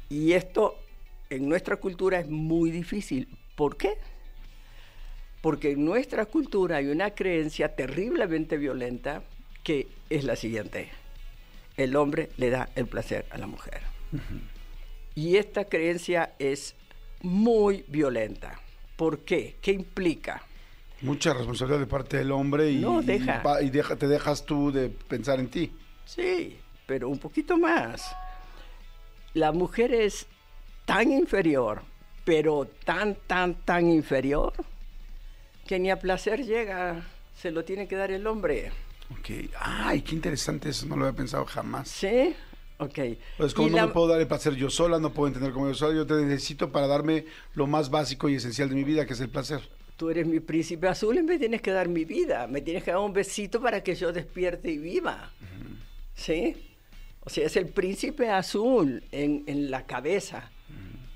Y 0.09 0.33
esto 0.33 0.77
en 1.29 1.47
nuestra 1.47 1.77
cultura 1.77 2.19
es 2.19 2.27
muy 2.27 2.71
difícil. 2.71 3.29
¿Por 3.55 3.77
qué? 3.77 3.93
Porque 5.39 5.71
en 5.71 5.85
nuestra 5.85 6.25
cultura 6.25 6.75
hay 6.75 6.87
una 6.87 7.11
creencia 7.11 7.73
terriblemente 7.73 8.57
violenta 8.57 9.23
que 9.63 9.87
es 10.09 10.25
la 10.25 10.35
siguiente. 10.35 10.89
El 11.77 11.95
hombre 11.95 12.31
le 12.35 12.49
da 12.49 12.67
el 12.75 12.87
placer 12.87 13.25
a 13.29 13.37
la 13.37 13.47
mujer. 13.47 13.79
Y 15.15 15.37
esta 15.37 15.63
creencia 15.63 16.33
es 16.37 16.75
muy 17.21 17.85
violenta. 17.87 18.59
¿Por 18.97 19.19
qué? 19.19 19.55
¿Qué 19.61 19.71
implica? 19.71 20.45
Mucha 21.05 21.33
responsabilidad 21.33 21.79
de 21.79 21.87
parte 21.87 22.17
del 22.17 22.31
hombre 22.31 22.71
y, 22.71 22.77
No, 22.79 23.01
deja. 23.01 23.37
y 23.39 23.43
pa- 23.43 23.61
y 23.61 23.69
deja- 23.69 23.95
te 23.95 24.07
dejas 24.07 24.45
tú 24.45 24.71
de 24.71 24.89
pensar 24.89 25.39
en 25.39 25.47
ti. 25.49 25.71
Sí, 26.05 26.57
pero 26.85 27.09
un 27.09 27.19
poquito 27.19 27.57
más. 27.57 28.15
La 29.33 29.51
mujer 29.51 29.93
es 29.93 30.27
tan 30.85 31.11
inferior, 31.11 31.81
pero 32.23 32.65
tan, 32.85 33.15
tan, 33.27 33.55
tan 33.55 33.89
inferior, 33.89 34.53
que 35.67 35.79
ni 35.79 35.89
a 35.91 35.99
placer 35.99 36.43
llega, 36.45 37.03
se 37.35 37.51
lo 37.51 37.65
tiene 37.65 37.87
que 37.87 37.95
dar 37.95 38.11
el 38.11 38.25
hombre. 38.27 38.71
Ok. 39.11 39.51
Ay, 39.59 40.01
qué 40.01 40.15
interesante 40.15 40.69
eso, 40.69 40.85
no 40.85 40.95
lo 40.95 41.05
había 41.05 41.17
pensado 41.17 41.45
jamás. 41.45 41.87
¿Sí? 41.89 42.35
Ok. 42.77 42.99
Pues 43.37 43.53
como 43.53 43.67
Y 43.67 43.71
no 43.71 43.77
la- 43.77 43.87
me 43.87 43.93
puedo 43.93 44.07
dar 44.07 44.19
el 44.21 44.27
placer 44.27 44.53
yo 44.55 44.69
sola, 44.69 44.99
no 44.99 45.11
puedo 45.13 45.27
entender 45.27 45.51
como 45.53 45.67
yo 45.67 45.73
sola, 45.73 45.95
yo 45.95 46.05
te 46.05 46.13
necesito 46.15 46.71
para 46.71 46.87
darme 46.87 47.25
lo 47.53 47.67
más 47.67 47.89
básico 47.89 48.29
y 48.29 48.35
esencial 48.35 48.69
de 48.69 48.75
mi 48.75 48.83
vida, 48.83 49.05
que 49.05 49.13
es 49.13 49.19
el 49.21 49.29
placer. 49.29 49.61
Tú 49.97 50.09
eres 50.09 50.27
mi 50.27 50.39
príncipe 50.41 50.87
azul 50.87 51.17
y 51.17 51.23
me 51.23 51.37
tienes 51.39 51.61
que 51.61 51.71
dar 51.71 51.87
mi 51.87 52.03
vida, 52.03 52.47
me 52.47 52.61
tienes 52.61 52.83
que 52.83 52.91
dar 52.91 52.99
un 52.99 53.13
besito 53.13 53.61
para 53.61 53.81
que 53.81 53.95
yo 53.95 54.11
despierte 54.11 54.69
y 54.71 54.77
viva. 54.77 55.31
¿Sí? 56.13 56.55
O 57.21 57.29
sea, 57.29 57.45
es 57.45 57.55
el 57.55 57.67
príncipe 57.69 58.29
azul 58.29 59.03
en, 59.11 59.43
en 59.47 59.71
la 59.71 59.85
cabeza. 59.85 60.51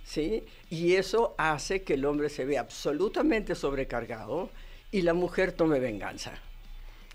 ¿Sí? 0.04 0.44
Y 0.70 0.94
eso 0.96 1.36
hace 1.38 1.84
que 1.84 1.94
el 1.94 2.06
hombre 2.06 2.30
se 2.30 2.46
vea 2.46 2.62
absolutamente 2.62 3.54
sobrecargado 3.54 4.50
y 4.92 5.02
la 5.04 5.14
mujer 5.14 5.52
tome 5.52 5.80
venganza. 5.80 6.34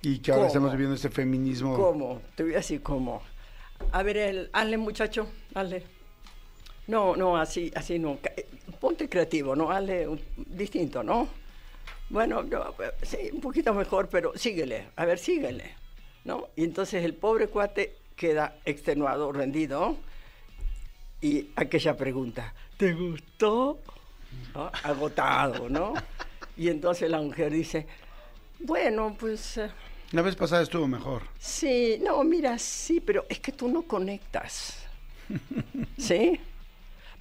Y 0.02 0.18
que 0.18 0.30
ahora 0.30 0.42
¿Cómo? 0.42 0.46
estamos 0.48 0.72
viviendo 0.72 0.94
este 0.94 1.08
feminismo. 1.10 1.74
¿Cómo? 1.76 2.20
Te 2.36 2.42
voy 2.44 2.52
a 2.52 2.56
decir 2.56 2.82
cómo. 2.82 3.22
A 3.90 4.02
ver, 4.02 4.16
el, 4.18 4.50
hazle 4.52 4.76
muchacho, 4.76 5.26
hazle. 5.54 5.82
No, 6.86 7.16
no, 7.16 7.36
así, 7.38 7.72
así 7.74 7.98
no. 7.98 8.18
Eh, 8.36 8.46
Ponte 8.78 9.08
creativo, 9.08 9.56
¿no? 9.56 9.70
Hazle 9.70 10.06
un- 10.06 10.20
distinto, 10.36 11.02
¿no? 11.02 11.26
Bueno, 12.10 12.44
yo, 12.48 12.74
eh, 12.80 12.90
sí, 13.02 13.30
un 13.32 13.40
poquito 13.40 13.72
mejor, 13.74 14.08
pero 14.08 14.36
síguele, 14.36 14.88
a 14.96 15.04
ver, 15.04 15.18
síguele, 15.18 15.74
¿no? 16.24 16.48
Y 16.56 16.64
entonces 16.64 17.04
el 17.04 17.14
pobre 17.14 17.48
cuate 17.48 17.96
queda 18.16 18.56
extenuado, 18.64 19.32
rendido, 19.32 19.96
y 21.20 21.50
aquella 21.56 21.96
pregunta, 21.96 22.54
¿te 22.76 22.92
gustó? 22.92 23.78
¿No? 24.54 24.70
Agotado, 24.82 25.68
¿no? 25.68 25.94
Y 26.56 26.68
entonces 26.68 27.10
la 27.10 27.20
mujer 27.20 27.52
dice, 27.52 27.86
bueno, 28.60 29.16
pues... 29.18 29.56
eh, 29.56 29.70
La 30.12 30.22
vez 30.22 30.36
pasada 30.36 30.62
estuvo 30.62 30.86
mejor. 30.86 31.22
Sí, 31.38 31.98
no, 32.02 32.22
mira, 32.22 32.58
sí, 32.58 33.00
pero 33.00 33.24
es 33.28 33.40
que 33.40 33.52
tú 33.52 33.68
no 33.68 33.82
conectas. 33.82 34.84
¿Sí? 35.98 36.38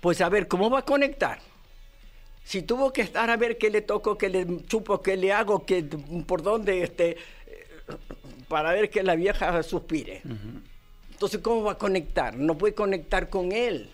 Pues 0.01 0.19
a 0.21 0.29
ver, 0.29 0.47
¿cómo 0.47 0.69
va 0.69 0.79
a 0.79 0.85
conectar? 0.85 1.39
Si 2.43 2.61
tuvo 2.61 2.91
que 2.91 3.01
estar 3.01 3.29
a 3.29 3.37
ver 3.37 3.57
qué 3.57 3.69
le 3.69 3.81
toco, 3.81 4.17
qué 4.17 4.29
le 4.29 4.45
chupo, 4.65 5.01
qué 5.01 5.15
le 5.17 5.31
hago, 5.31 5.65
qué, 5.65 5.83
por 6.27 6.41
dónde, 6.41 6.83
este, 6.83 7.17
para 8.47 8.73
ver 8.73 8.89
que 8.89 9.01
la 9.03 9.15
vieja 9.15 9.63
suspire. 9.63 10.21
Entonces, 11.11 11.39
¿cómo 11.41 11.63
va 11.63 11.73
a 11.73 11.77
conectar? 11.77 12.35
No 12.35 12.57
puede 12.57 12.73
conectar 12.73 13.29
con 13.29 13.51
él. 13.51 13.89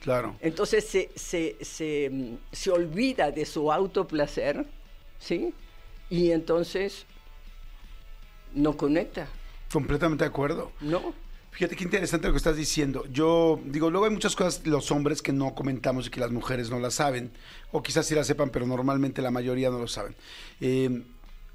Claro. 0.00 0.34
Entonces 0.40 0.86
se, 0.86 1.10
se, 1.14 1.56
se, 1.60 2.10
se 2.52 2.70
olvida 2.70 3.30
de 3.30 3.44
su 3.44 3.70
autoplacer, 3.70 4.64
¿sí? 5.18 5.52
Y 6.08 6.30
entonces 6.30 7.04
no 8.54 8.76
conecta, 8.76 9.28
Completamente 9.72 10.24
de 10.24 10.28
acuerdo. 10.28 10.72
¿no? 10.80 11.14
Fíjate 11.50 11.76
qué 11.76 11.84
interesante 11.84 12.28
lo 12.28 12.32
que 12.32 12.38
estás 12.38 12.56
diciendo. 12.56 13.04
Yo 13.12 13.60
digo, 13.64 13.90
luego 13.90 14.06
hay 14.06 14.12
muchas 14.12 14.36
cosas 14.36 14.66
los 14.66 14.90
hombres 14.90 15.20
que 15.20 15.32
no 15.32 15.54
comentamos 15.54 16.06
y 16.06 16.10
que 16.10 16.20
las 16.20 16.30
mujeres 16.30 16.70
no 16.70 16.78
las 16.78 16.94
saben, 16.94 17.32
o 17.72 17.82
quizás 17.82 18.06
sí 18.06 18.14
las 18.14 18.26
sepan, 18.26 18.50
pero 18.50 18.66
normalmente 18.66 19.20
la 19.20 19.30
mayoría 19.30 19.70
no 19.70 19.78
lo 19.78 19.88
saben. 19.88 20.14
Eh, 20.60 21.02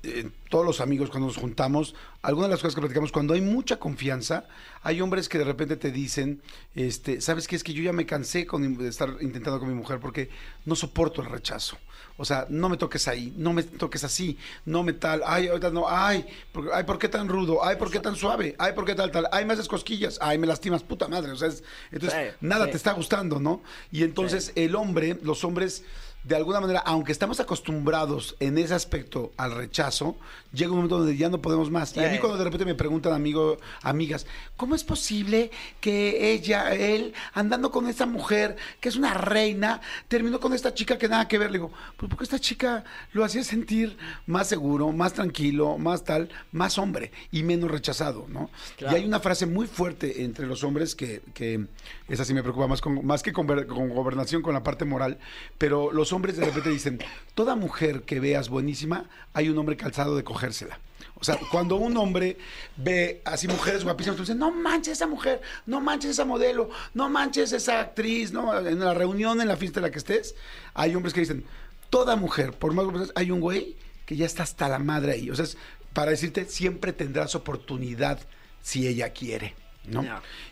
eh, 0.06 0.30
todos 0.50 0.66
los 0.66 0.80
amigos 0.82 1.10
cuando 1.10 1.28
nos 1.28 1.38
juntamos, 1.38 1.96
algunas 2.22 2.50
de 2.50 2.54
las 2.56 2.62
cosas 2.62 2.76
que 2.76 2.82
platicamos, 2.82 3.12
cuando 3.12 3.34
hay 3.34 3.42
mucha 3.42 3.78
confianza, 3.78 4.46
hay 4.84 5.02
hombres 5.02 5.28
que 5.30 5.38
de 5.38 5.44
repente 5.44 5.76
te 5.78 5.92
dicen, 5.92 6.42
este, 6.76 7.22
¿sabes 7.22 7.48
qué? 7.48 7.56
Es 7.56 7.64
que 7.64 7.74
yo 7.74 7.84
ya 7.84 7.94
me 7.94 8.06
cansé 8.06 8.46
con, 8.46 8.78
de 8.78 8.88
estar 8.88 9.10
intentando 9.22 9.60
con 9.60 9.68
mi 9.70 9.76
mujer 9.76 10.00
porque 10.00 10.30
no 10.66 10.76
soporto 10.76 11.22
el 11.22 11.28
rechazo. 11.30 11.78
O 12.18 12.24
sea, 12.24 12.46
no 12.50 12.70
me 12.70 12.78
toques 12.78 13.10
ahí, 13.10 13.34
no 13.38 13.52
me 13.52 13.64
toques 13.64 14.06
así, 14.06 14.38
no 14.64 14.84
me 14.84 14.94
tal, 14.94 15.22
ay, 15.26 15.48
ahorita 15.50 15.70
no, 15.72 15.84
ay, 15.90 16.26
por, 16.54 16.72
ay, 16.74 16.86
¿por 16.86 16.98
qué 16.98 17.10
tan 17.10 17.28
rudo? 17.28 17.66
Ay, 17.66 17.76
¿por 17.76 17.92
qué 17.92 18.00
tan 18.00 18.16
suave? 18.16 18.56
Ay, 18.58 18.72
¿por 18.72 18.86
qué 18.86 18.96
tal, 18.96 19.12
tal? 19.12 19.28
Ay, 19.34 19.44
me 19.44 19.52
haces 19.54 19.68
cosquillas, 19.68 20.18
ay, 20.22 20.38
me 20.38 20.48
lastimas, 20.48 20.82
puta 20.82 21.10
madre. 21.10 21.32
O 21.34 21.36
sea, 21.36 21.50
es- 21.50 21.62
entonces, 21.92 22.32
Sí, 22.32 22.38
nada 22.40 22.66
sí. 22.66 22.72
te 22.72 22.78
está 22.78 22.94
gustando, 22.94 23.42
¿no? 23.42 23.62
Y 23.92 24.04
entonces 24.04 24.54
el 24.56 24.76
hombre, 24.76 25.18
los 25.24 25.44
hombres, 25.44 25.84
de 26.25 26.36
alguna 26.36 26.60
manera, 26.60 26.79
aunque 26.79 27.12
estamos 27.12 27.39
acostumbrados 27.39 28.36
en 28.39 28.58
ese 28.58 28.74
aspecto 28.74 29.32
al 29.38 29.51
rechazo, 29.51 30.17
llega 30.53 30.72
un 30.72 30.77
momento 30.77 30.98
donde 30.98 31.15
ya 31.15 31.29
no 31.29 31.39
podemos 31.39 31.70
más. 31.70 31.96
Y 31.96 32.03
a 32.03 32.10
mí 32.10 32.17
cuando 32.17 32.38
de 32.38 32.44
repente 32.44 32.65
me 32.65 32.74
preguntan 32.74 33.13
amigo, 33.13 33.58
amigas, 33.84 34.25
¿cómo 34.58 34.74
es 34.74 34.84
posible 34.84 35.51
que 35.79 36.34
ella, 36.34 36.74
él, 36.74 37.13
andando 37.34 37.70
con 37.70 37.88
esta 37.88 38.08
mujer, 38.08 38.55
que 38.79 38.89
es 38.89 38.96
una 38.96 39.13
reina, 39.13 39.82
terminó 40.08 40.39
con 40.39 40.53
esta 40.53 40.74
chica 40.74 40.98
que 40.98 41.08
nada 41.08 41.27
que 41.27 41.38
ver? 41.38 41.51
Le 41.51 41.60
digo, 41.60 41.72
pues 41.96 42.10
porque 42.10 42.24
esta 42.24 42.39
chica 42.39 42.84
lo 43.13 43.24
hacía 43.24 43.44
sentir 43.44 43.96
más 44.25 44.48
seguro, 44.48 44.91
más 44.91 45.13
tranquilo, 45.13 45.77
más 45.77 46.03
tal, 46.05 46.29
más 46.51 46.79
hombre 46.79 47.12
y 47.32 47.44
menos 47.44 47.70
rechazado, 47.70 48.25
¿no? 48.29 48.50
Claro. 48.77 48.98
Y 48.98 49.01
hay 49.01 49.08
una 49.08 49.20
frase 49.20 49.46
muy 49.46 49.67
fuerte 49.67 50.24
entre 50.24 50.48
los 50.48 50.63
hombres 50.63 50.96
que, 50.96 51.22
que 51.36 51.67
esa 52.08 52.25
sí 52.25 52.34
me 52.34 52.41
preocupa 52.41 52.65
más, 52.65 52.82
con, 52.82 53.05
más 53.05 53.22
que 53.22 53.32
con 53.32 53.46
gobernación, 53.46 54.41
con 54.41 54.55
la 54.55 54.63
parte 54.63 54.86
moral, 54.86 55.20
pero 55.60 55.91
los 55.91 56.15
hombres 56.16 56.38
de 56.38 56.46
repente 56.46 56.70
dicen, 56.70 57.00
toda 57.34 57.56
mujer 57.56 58.04
que 58.04 58.20
veas 58.20 58.50
buenísima, 58.50 59.10
hay 59.34 59.50
un 59.50 59.58
hombre 59.58 59.78
calzado 59.78 60.16
de 60.16 60.24
cogérsela. 60.24 60.80
O 61.18 61.24
sea, 61.24 61.40
cuando 61.52 61.78
un 61.78 61.96
hombre 61.98 62.38
ve 62.76 63.22
así 63.24 63.48
mujeres 63.48 63.84
guapísimas, 63.84 64.18
tú 64.18 64.24
dices, 64.24 64.36
no 64.36 64.52
manches 64.52 64.94
esa 64.94 65.08
mujer, 65.08 65.42
no 65.66 65.80
manches 65.80 66.12
esa 66.12 66.26
modelo, 66.26 66.70
no 66.94 67.10
manches 67.10 67.54
esa 67.54 67.80
actriz, 67.80 68.32
¿no? 68.34 68.58
En 68.58 68.80
la 68.80 68.94
reunión, 68.94 69.40
en 69.40 69.48
la 69.48 69.56
fiesta 69.56 69.80
en 69.80 69.84
la 69.84 69.92
que 69.92 70.00
estés, 70.00 70.36
hay 70.74 70.96
hombres 70.96 71.14
que 71.14 71.22
dicen, 71.22 71.46
toda 71.90 72.16
mujer, 72.16 72.52
por 72.54 72.74
más 72.74 73.08
que 73.08 73.12
hay 73.16 73.32
un 73.32 73.40
güey 73.40 73.76
que 74.06 74.16
ya 74.16 74.26
está 74.26 74.44
hasta 74.44 74.68
la 74.68 74.80
madre 74.80 75.14
ahí. 75.14 75.30
O 75.30 75.36
sea, 75.36 75.46
para 75.94 76.12
decirte, 76.12 76.46
siempre 76.46 76.92
tendrás 76.92 77.36
oportunidad 77.36 78.20
si 78.62 78.88
ella 78.88 79.12
quiere, 79.12 79.56
¿no? 79.88 80.04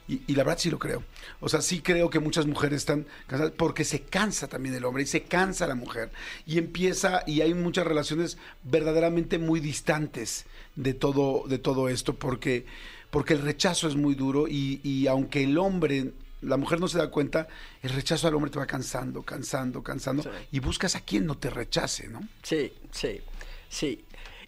Y, 0.07 0.21
y 0.27 0.35
la 0.35 0.43
verdad 0.43 0.59
sí 0.59 0.69
lo 0.69 0.79
creo. 0.79 1.03
O 1.39 1.49
sea, 1.49 1.61
sí 1.61 1.81
creo 1.81 2.09
que 2.09 2.19
muchas 2.19 2.45
mujeres 2.45 2.77
están 2.77 3.05
cansadas 3.27 3.53
porque 3.57 3.83
se 3.83 4.01
cansa 4.01 4.47
también 4.47 4.75
el 4.75 4.85
hombre 4.85 5.03
y 5.03 5.05
se 5.05 5.23
cansa 5.23 5.67
la 5.67 5.75
mujer. 5.75 6.11
Y 6.45 6.57
empieza, 6.57 7.23
y 7.25 7.41
hay 7.41 7.53
muchas 7.53 7.85
relaciones 7.87 8.37
verdaderamente 8.63 9.37
muy 9.39 9.59
distantes 9.59 10.45
de 10.75 10.93
todo, 10.93 11.43
de 11.47 11.57
todo 11.59 11.89
esto 11.89 12.15
porque, 12.15 12.65
porque 13.11 13.33
el 13.33 13.41
rechazo 13.41 13.87
es 13.87 13.95
muy 13.95 14.15
duro 14.15 14.47
y, 14.47 14.79
y 14.83 15.07
aunque 15.07 15.43
el 15.43 15.57
hombre, 15.57 16.11
la 16.41 16.57
mujer 16.57 16.79
no 16.79 16.87
se 16.87 16.97
da 16.97 17.09
cuenta, 17.09 17.47
el 17.81 17.91
rechazo 17.91 18.27
al 18.27 18.35
hombre 18.35 18.51
te 18.51 18.59
va 18.59 18.65
cansando, 18.65 19.21
cansando, 19.23 19.83
cansando 19.83 20.23
Sí. 20.23 20.29
y 20.51 20.59
buscas 20.59 20.95
a 20.95 21.01
quien 21.01 21.25
no 21.25 21.37
te 21.37 21.49
rechace, 21.49 22.07
¿no? 22.07 22.21
Sí, 22.41 22.73
sí, 22.91 23.21
sí. 23.69 24.03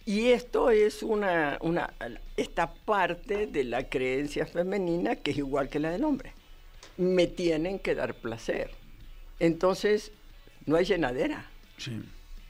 Y 0.06 0.28
esto 0.28 0.70
es 0.70 1.02
una, 1.02 1.58
una, 1.60 1.92
esta 2.36 2.72
parte 2.72 3.48
de 3.48 3.64
la 3.64 3.88
creencia 3.88 4.46
femenina 4.46 5.16
que 5.16 5.32
es 5.32 5.38
igual 5.38 5.68
que 5.68 5.80
la 5.80 5.90
del 5.90 6.04
hombre. 6.04 6.32
Me 6.96 7.26
tienen 7.26 7.80
que 7.80 7.96
dar 7.96 8.14
placer. 8.14 8.70
Entonces, 9.40 10.12
no 10.64 10.76
hay 10.76 10.84
llenadera, 10.84 11.50
Sí. 11.76 12.00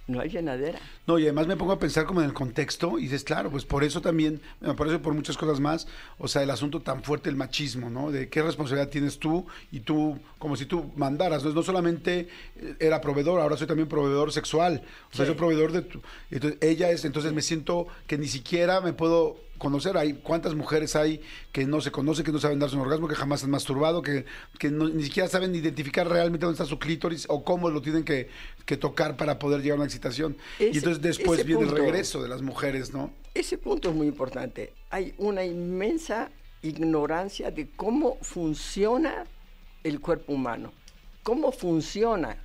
No 0.07 0.21
hay 0.21 0.29
llenadera. 0.29 0.79
No, 1.07 1.19
y 1.19 1.25
además 1.25 1.47
me 1.49 1.57
pongo 1.57 1.73
a 1.73 1.79
pensar 1.79 2.05
como 2.07 2.21
en 2.21 2.27
el 2.27 2.33
contexto 2.33 2.99
y 2.99 3.03
dices, 3.03 3.25
claro, 3.25 3.51
pues 3.51 3.65
por 3.65 3.83
eso 3.85 4.01
también, 4.01 4.41
por 4.77 4.87
eso 4.87 4.97
y 4.97 5.01
por 5.01 5.15
muchas 5.15 5.37
cosas 5.37 5.59
más, 5.61 5.89
o 6.19 6.29
sea, 6.29 6.43
el 6.43 6.51
asunto 6.51 6.81
tan 6.81 7.03
fuerte, 7.03 7.29
el 7.29 7.37
machismo, 7.37 7.91
¿no? 7.91 8.11
De 8.13 8.29
qué 8.29 8.43
responsabilidad 8.43 8.89
tienes 8.91 9.19
tú 9.19 9.47
y 9.73 9.81
tú, 9.81 10.19
como 10.39 10.57
si 10.57 10.67
tú 10.67 10.93
mandaras, 10.97 11.45
no, 11.45 11.51
no 11.53 11.63
solamente 11.63 12.29
eh, 12.57 12.75
era 12.79 13.01
proveedor, 13.01 13.41
ahora 13.41 13.57
soy 13.57 13.67
también 13.67 13.89
proveedor 13.89 14.33
sexual, 14.33 14.83
o 15.13 15.17
sea, 15.17 15.25
Sí. 15.25 15.31
soy 15.31 15.35
proveedor 15.39 15.73
de 15.73 15.83
tu, 15.83 16.01
entonces 16.31 16.59
ella 16.63 16.91
es, 16.91 17.05
entonces 17.05 17.33
me 17.33 17.43
siento 17.43 17.87
que 18.07 18.17
ni 18.19 18.29
siquiera 18.29 18.81
me 18.81 18.93
puedo 18.93 19.39
conocer, 19.59 19.97
hay 19.97 20.15
cuántas 20.15 20.55
mujeres 20.55 20.97
hay 20.97 21.21
que 21.53 21.65
no 21.67 21.81
se 21.81 21.91
conocen, 21.91 22.25
que 22.25 22.33
no 22.33 22.39
saben 22.39 22.59
darse 22.59 22.77
un 22.77 22.83
orgasmo, 22.83 23.09
que 23.09 23.15
jamás 23.15 23.43
han 23.45 23.51
masturbado, 23.51 24.03
que, 24.03 24.25
que 24.59 24.71
no- 24.71 24.89
ni 24.89 25.03
siquiera 25.05 25.29
saben 25.29 25.55
identificar 25.55 26.09
realmente 26.09 26.47
dónde 26.47 26.57
está 26.57 26.67
su 26.67 26.79
clítoris 26.79 27.27
o 27.29 27.45
cómo 27.45 27.71
lo 27.71 27.81
tienen 27.83 28.05
que, 28.05 28.29
que 28.65 28.77
tocar 28.77 29.17
para 29.17 29.39
poder 29.39 29.61
llegar 29.63 29.75
a 29.77 29.81
una 29.81 29.85
excitación. 29.87 30.37
y 30.59 30.77
entonces 30.79 31.01
después 31.03 31.45
viene 31.45 31.63
el 31.65 31.71
regreso 31.71 32.23
de 32.23 32.29
las 32.29 32.43
mujeres, 32.43 32.93
¿no? 32.93 33.11
Ese 33.35 33.59
punto 33.59 33.91
es 33.91 33.95
muy 33.95 34.07
importante. 34.07 34.73
Hay 34.91 35.15
una 35.19 35.45
inmensa 35.45 36.31
ignorancia 36.63 37.51
de 37.51 37.69
cómo 37.77 38.19
funciona 38.23 39.25
el 39.85 40.01
cuerpo 40.01 40.33
humano. 40.33 40.73
cómo 41.23 41.51
funciona 41.53 42.37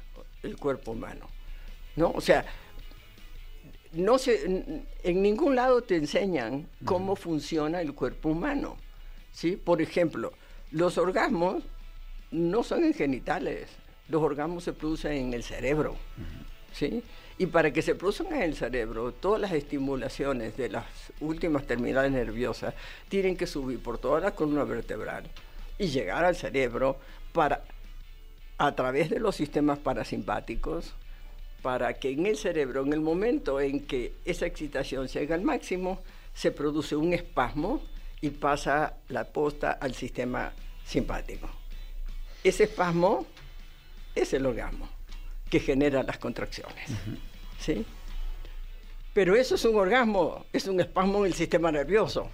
el 0.43 0.57
cuerpo 0.57 0.91
humano. 0.91 1.27
¿no? 1.95 2.11
O 2.15 2.21
sea, 2.21 2.45
no 3.93 4.17
se, 4.17 4.85
en 5.03 5.21
ningún 5.21 5.55
lado 5.55 5.81
te 5.81 5.95
enseñan 5.95 6.67
cómo 6.85 7.15
funciona 7.15 7.81
el 7.81 7.93
cuerpo 7.93 8.29
humano. 8.29 8.77
¿sí? 9.33 9.57
Por 9.57 9.81
ejemplo, 9.81 10.31
los 10.71 10.97
orgasmos 10.97 11.63
no 12.31 12.63
son 12.63 12.83
en 12.83 12.93
genitales, 12.93 13.67
los 14.07 14.21
orgasmos 14.21 14.63
se 14.63 14.73
producen 14.73 15.13
en 15.13 15.33
el 15.33 15.43
cerebro. 15.43 15.95
¿sí? 16.73 17.03
Y 17.37 17.47
para 17.47 17.73
que 17.73 17.81
se 17.81 17.95
produzcan 17.95 18.33
en 18.33 18.43
el 18.43 18.55
cerebro, 18.55 19.11
todas 19.11 19.41
las 19.41 19.51
estimulaciones 19.51 20.55
de 20.57 20.69
las 20.69 20.85
últimas 21.19 21.65
terminales 21.65 22.11
nerviosas 22.11 22.73
tienen 23.09 23.35
que 23.35 23.47
subir 23.47 23.81
por 23.81 23.97
toda 23.97 24.19
la 24.19 24.31
columna 24.31 24.63
vertebral 24.63 25.25
y 25.77 25.87
llegar 25.87 26.23
al 26.23 26.35
cerebro 26.35 26.97
para, 27.33 27.63
a 28.57 28.75
través 28.75 29.09
de 29.09 29.19
los 29.19 29.35
sistemas 29.35 29.79
parasimpáticos, 29.79 30.93
para 31.61 31.93
que 31.93 32.11
en 32.11 32.25
el 32.25 32.37
cerebro, 32.37 32.83
en 32.83 32.93
el 32.93 33.01
momento 33.01 33.59
en 33.59 33.81
que 33.81 34.13
esa 34.25 34.45
excitación 34.45 35.07
llega 35.07 35.35
al 35.35 35.41
máximo, 35.41 36.01
se 36.33 36.51
produce 36.51 36.95
un 36.95 37.13
espasmo 37.13 37.81
y 38.21 38.29
pasa 38.29 38.97
la 39.09 39.25
posta 39.25 39.73
al 39.73 39.93
sistema 39.93 40.53
simpático. 40.85 41.49
Ese 42.43 42.63
espasmo 42.63 43.25
es 44.15 44.33
el 44.33 44.45
orgasmo 44.45 44.89
que 45.49 45.59
genera 45.59 46.03
las 46.03 46.17
contracciones. 46.17 46.89
¿sí? 47.59 47.85
Pero 49.13 49.35
eso 49.35 49.55
es 49.55 49.65
un 49.65 49.75
orgasmo, 49.75 50.45
es 50.53 50.67
un 50.67 50.79
espasmo 50.79 51.19
en 51.19 51.25
el 51.25 51.33
sistema 51.33 51.71
nervioso. 51.71 52.29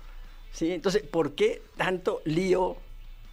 ¿sí? 0.52 0.72
Entonces, 0.72 1.04
¿por 1.04 1.34
qué 1.34 1.64
tanto 1.76 2.22
lío 2.26 2.78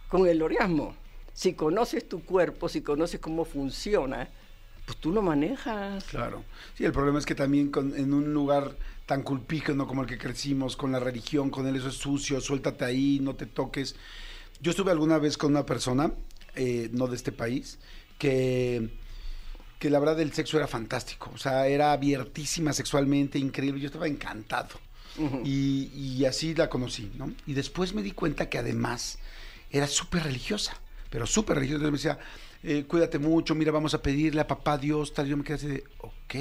con 0.09 0.27
el 0.27 0.41
orgasmo? 0.41 0.95
Si 1.33 1.53
conoces 1.53 2.07
tu 2.09 2.23
cuerpo, 2.23 2.67
si 2.69 2.81
conoces 2.81 3.19
cómo 3.19 3.45
funciona, 3.45 4.29
pues 4.85 4.97
tú 4.99 5.11
lo 5.11 5.21
manejas. 5.21 6.03
Claro. 6.05 6.43
Sí, 6.77 6.85
el 6.85 6.91
problema 6.91 7.19
es 7.19 7.25
que 7.25 7.35
también 7.35 7.71
en 7.95 8.13
un 8.13 8.33
lugar 8.33 8.75
tan 9.05 9.21
culpígeno 9.23 9.87
como 9.87 10.01
el 10.01 10.07
que 10.07 10.17
crecimos, 10.17 10.75
con 10.75 10.91
la 10.91 10.99
religión, 10.99 11.49
con 11.49 11.67
el 11.67 11.75
eso 11.75 11.89
es 11.89 11.95
sucio, 11.95 12.41
suéltate 12.41 12.85
ahí, 12.85 13.19
no 13.21 13.35
te 13.35 13.45
toques. 13.45 13.95
Yo 14.61 14.71
estuve 14.71 14.91
alguna 14.91 15.17
vez 15.17 15.37
con 15.37 15.51
una 15.51 15.65
persona, 15.65 16.11
eh, 16.55 16.89
no 16.91 17.07
de 17.07 17.15
este 17.15 17.31
país, 17.31 17.79
que, 18.17 18.89
que 19.79 19.89
la 19.89 19.99
verdad 19.99 20.19
el 20.21 20.33
sexo 20.33 20.57
era 20.57 20.67
fantástico. 20.67 21.31
O 21.33 21.37
sea, 21.37 21.67
era 21.67 21.91
abiertísima 21.91 22.73
sexualmente, 22.73 23.37
increíble. 23.37 23.81
Yo 23.81 23.87
estaba 23.87 24.07
encantado. 24.07 24.69
y, 25.45 25.89
y 25.93 26.25
así 26.25 26.53
la 26.55 26.69
conocí, 26.69 27.09
¿no? 27.15 27.31
Y 27.45 27.53
después 27.53 27.93
me 27.93 28.01
di 28.01 28.11
cuenta 28.11 28.49
que 28.49 28.57
además 28.57 29.17
era 29.71 29.87
súper 29.87 30.23
religiosa, 30.23 30.79
pero 31.09 31.25
súper 31.25 31.55
religiosa. 31.55 31.85
Entonces 31.85 32.05
me 32.05 32.13
decía, 32.13 32.25
eh, 32.67 32.85
cuídate 32.87 33.19
mucho, 33.19 33.53
mira, 33.53 33.71
vamos 33.71 33.93
a 33.93 34.01
pedirle 34.01 34.41
a 34.41 34.47
papá 34.47 34.77
Dios, 34.77 35.13
tal. 35.13 35.27
Yo 35.27 35.37
me 35.37 35.43
quedé 35.43 35.55
así 35.55 35.67
de, 35.67 35.83
ok. 35.99 36.35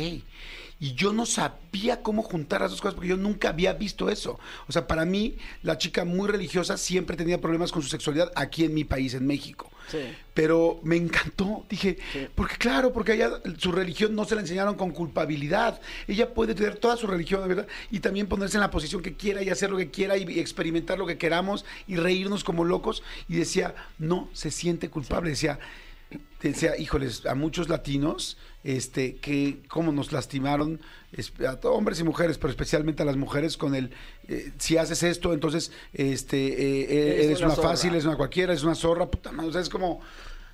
Y 0.80 0.94
yo 0.94 1.12
no 1.12 1.24
sabía 1.24 2.02
cómo 2.02 2.22
juntar 2.22 2.60
las 2.60 2.70
dos 2.70 2.80
cosas 2.80 2.94
porque 2.94 3.08
yo 3.08 3.16
nunca 3.16 3.50
había 3.50 3.74
visto 3.74 4.10
eso. 4.10 4.38
O 4.66 4.72
sea, 4.72 4.86
para 4.86 5.04
mí, 5.04 5.36
la 5.62 5.78
chica 5.78 6.04
muy 6.04 6.28
religiosa 6.28 6.76
siempre 6.76 7.16
tenía 7.16 7.40
problemas 7.40 7.72
con 7.72 7.82
su 7.82 7.88
sexualidad 7.88 8.32
aquí 8.34 8.64
en 8.64 8.74
mi 8.74 8.84
país, 8.84 9.14
en 9.14 9.26
México. 9.26 9.70
Sí. 9.88 9.98
Pero 10.32 10.80
me 10.82 10.96
encantó, 10.96 11.64
dije, 11.68 11.98
porque 12.34 12.56
claro, 12.56 12.92
porque 12.92 13.14
ella 13.14 13.30
su 13.58 13.70
religión 13.70 14.14
no 14.14 14.24
se 14.24 14.34
la 14.34 14.40
enseñaron 14.40 14.74
con 14.74 14.90
culpabilidad. 14.90 15.80
Ella 16.08 16.34
puede 16.34 16.54
tener 16.54 16.76
toda 16.76 16.96
su 16.96 17.06
religión, 17.06 17.46
¿verdad? 17.46 17.68
Y 17.90 18.00
también 18.00 18.26
ponerse 18.26 18.56
en 18.56 18.62
la 18.62 18.70
posición 18.70 19.00
que 19.00 19.14
quiera 19.14 19.42
y 19.42 19.50
hacer 19.50 19.70
lo 19.70 19.76
que 19.76 19.90
quiera 19.90 20.16
y, 20.16 20.38
experimentar 20.40 20.98
lo 20.98 21.06
que 21.06 21.18
queramos 21.18 21.64
y 21.86 21.96
reírnos 21.96 22.44
como 22.44 22.64
locos. 22.64 23.02
Y 23.28 23.36
decía, 23.36 23.74
no 23.98 24.28
se 24.32 24.50
siente 24.50 24.90
culpable. 24.90 25.30
Decía, 25.30 25.60
decía, 26.48 26.76
híjoles, 26.78 27.26
a 27.26 27.34
muchos 27.34 27.68
latinos, 27.68 28.36
este, 28.64 29.16
que 29.16 29.58
cómo 29.68 29.92
nos 29.92 30.12
lastimaron, 30.12 30.80
a 31.46 31.68
hombres 31.68 32.00
y 32.00 32.04
mujeres, 32.04 32.38
pero 32.38 32.50
especialmente 32.50 33.02
a 33.02 33.07
las 33.07 33.16
mujeres, 33.16 33.57
con 33.57 33.74
el, 33.74 33.90
eh, 34.28 34.50
si 34.59 34.76
haces 34.76 35.02
esto, 35.02 35.33
entonces, 35.33 35.70
este, 35.92 36.46
eh, 36.46 36.87
eh, 36.88 37.24
eres, 37.24 37.40
una, 37.40 37.54
fácil, 37.54 37.90
eres 37.92 38.04
una 38.04 38.16
cualquiera, 38.16 38.52
es 38.52 38.62
una 38.62 38.74
zorra, 38.74 39.07
puta 39.07 39.33
madre, 39.33 39.50
o 39.50 39.52
sea, 39.52 39.61
es 39.61 39.68
como, 39.68 40.00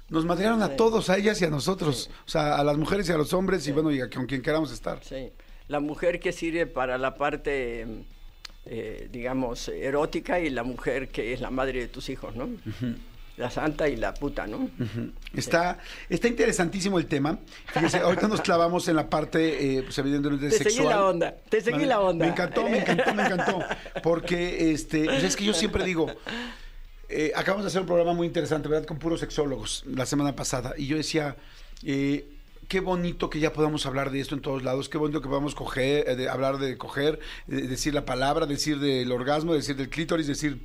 nos 0.08 0.24
madrearon 0.24 0.62
a 0.62 0.76
todos, 0.76 1.08
a 1.10 1.16
ellas 1.16 1.40
y 1.40 1.44
a 1.44 1.50
nosotros, 1.50 2.10
o 2.26 2.30
sea, 2.30 2.56
a 2.56 2.64
las 2.64 2.76
mujeres 2.76 3.08
y 3.08 3.12
a 3.12 3.16
los 3.16 3.32
hombres, 3.32 3.66
y 3.66 3.72
bueno, 3.72 3.90
y 3.90 4.00
con 4.10 4.26
quien 4.26 4.42
queramos 4.42 4.72
estar. 4.72 5.02
Sí, 5.02 5.30
la 5.68 5.80
mujer 5.80 6.20
que 6.20 6.32
sirve 6.32 6.66
para 6.66 6.98
la 6.98 7.14
parte... 7.14 7.86
digamos, 9.10 9.68
erótica 9.68 10.38
y 10.38 10.50
la 10.50 10.62
mujer 10.62 11.08
que 11.08 11.32
es 11.32 11.40
la 11.40 11.50
madre 11.50 11.80
de 11.80 11.88
tus 11.88 12.08
hijos, 12.08 12.36
¿no? 12.36 12.48
La 13.40 13.50
santa 13.50 13.88
y 13.88 13.96
la 13.96 14.14
puta, 14.14 14.46
¿no? 14.46 14.70
Está, 15.34 15.78
está 16.08 16.28
interesantísimo 16.28 16.98
el 16.98 17.06
tema. 17.06 17.38
Fíjese, 17.72 17.98
ahorita 17.98 18.28
nos 18.28 18.40
clavamos 18.40 18.86
en 18.88 18.96
la 18.96 19.08
parte, 19.08 19.78
eh, 19.78 19.82
pues 19.82 19.98
evidentemente 19.98 20.48
te 20.50 20.58
sexual. 20.58 20.68
Te 20.68 20.74
seguí 20.74 20.88
la 20.88 21.04
onda, 21.04 21.36
te 21.48 21.60
seguí 21.60 21.86
la 21.86 22.00
onda. 22.00 22.24
Me 22.24 22.30
encantó, 22.30 22.68
me 22.68 22.78
encantó, 22.78 23.14
me 23.14 23.22
encantó. 23.22 23.64
Porque, 24.02 24.70
este, 24.72 25.06
pues 25.06 25.24
es 25.24 25.36
que 25.36 25.44
yo 25.44 25.54
siempre 25.54 25.84
digo, 25.84 26.08
eh, 27.08 27.32
acabamos 27.34 27.64
de 27.64 27.68
hacer 27.68 27.80
un 27.80 27.86
programa 27.86 28.12
muy 28.12 28.26
interesante, 28.26 28.68
¿verdad? 28.68 28.86
Con 28.86 28.98
puros 28.98 29.20
sexólogos 29.20 29.84
la 29.86 30.06
semana 30.06 30.36
pasada. 30.36 30.74
Y 30.76 30.86
yo 30.86 30.96
decía, 30.96 31.36
eh, 31.82 32.28
qué 32.68 32.80
bonito 32.80 33.30
que 33.30 33.40
ya 33.40 33.52
podamos 33.52 33.84
hablar 33.86 34.12
de 34.12 34.20
esto 34.20 34.34
en 34.34 34.42
todos 34.42 34.62
lados, 34.62 34.88
qué 34.88 34.96
bonito 34.96 35.20
que 35.20 35.28
podamos 35.28 35.54
coger, 35.56 36.08
eh, 36.08 36.14
de, 36.14 36.28
hablar 36.28 36.58
de 36.58 36.78
coger, 36.78 37.18
decir 37.46 37.94
la 37.94 38.04
palabra, 38.04 38.46
decir 38.46 38.78
del 38.78 39.10
orgasmo, 39.10 39.54
decir 39.54 39.74
del 39.76 39.88
clítoris, 39.88 40.28
decir 40.28 40.60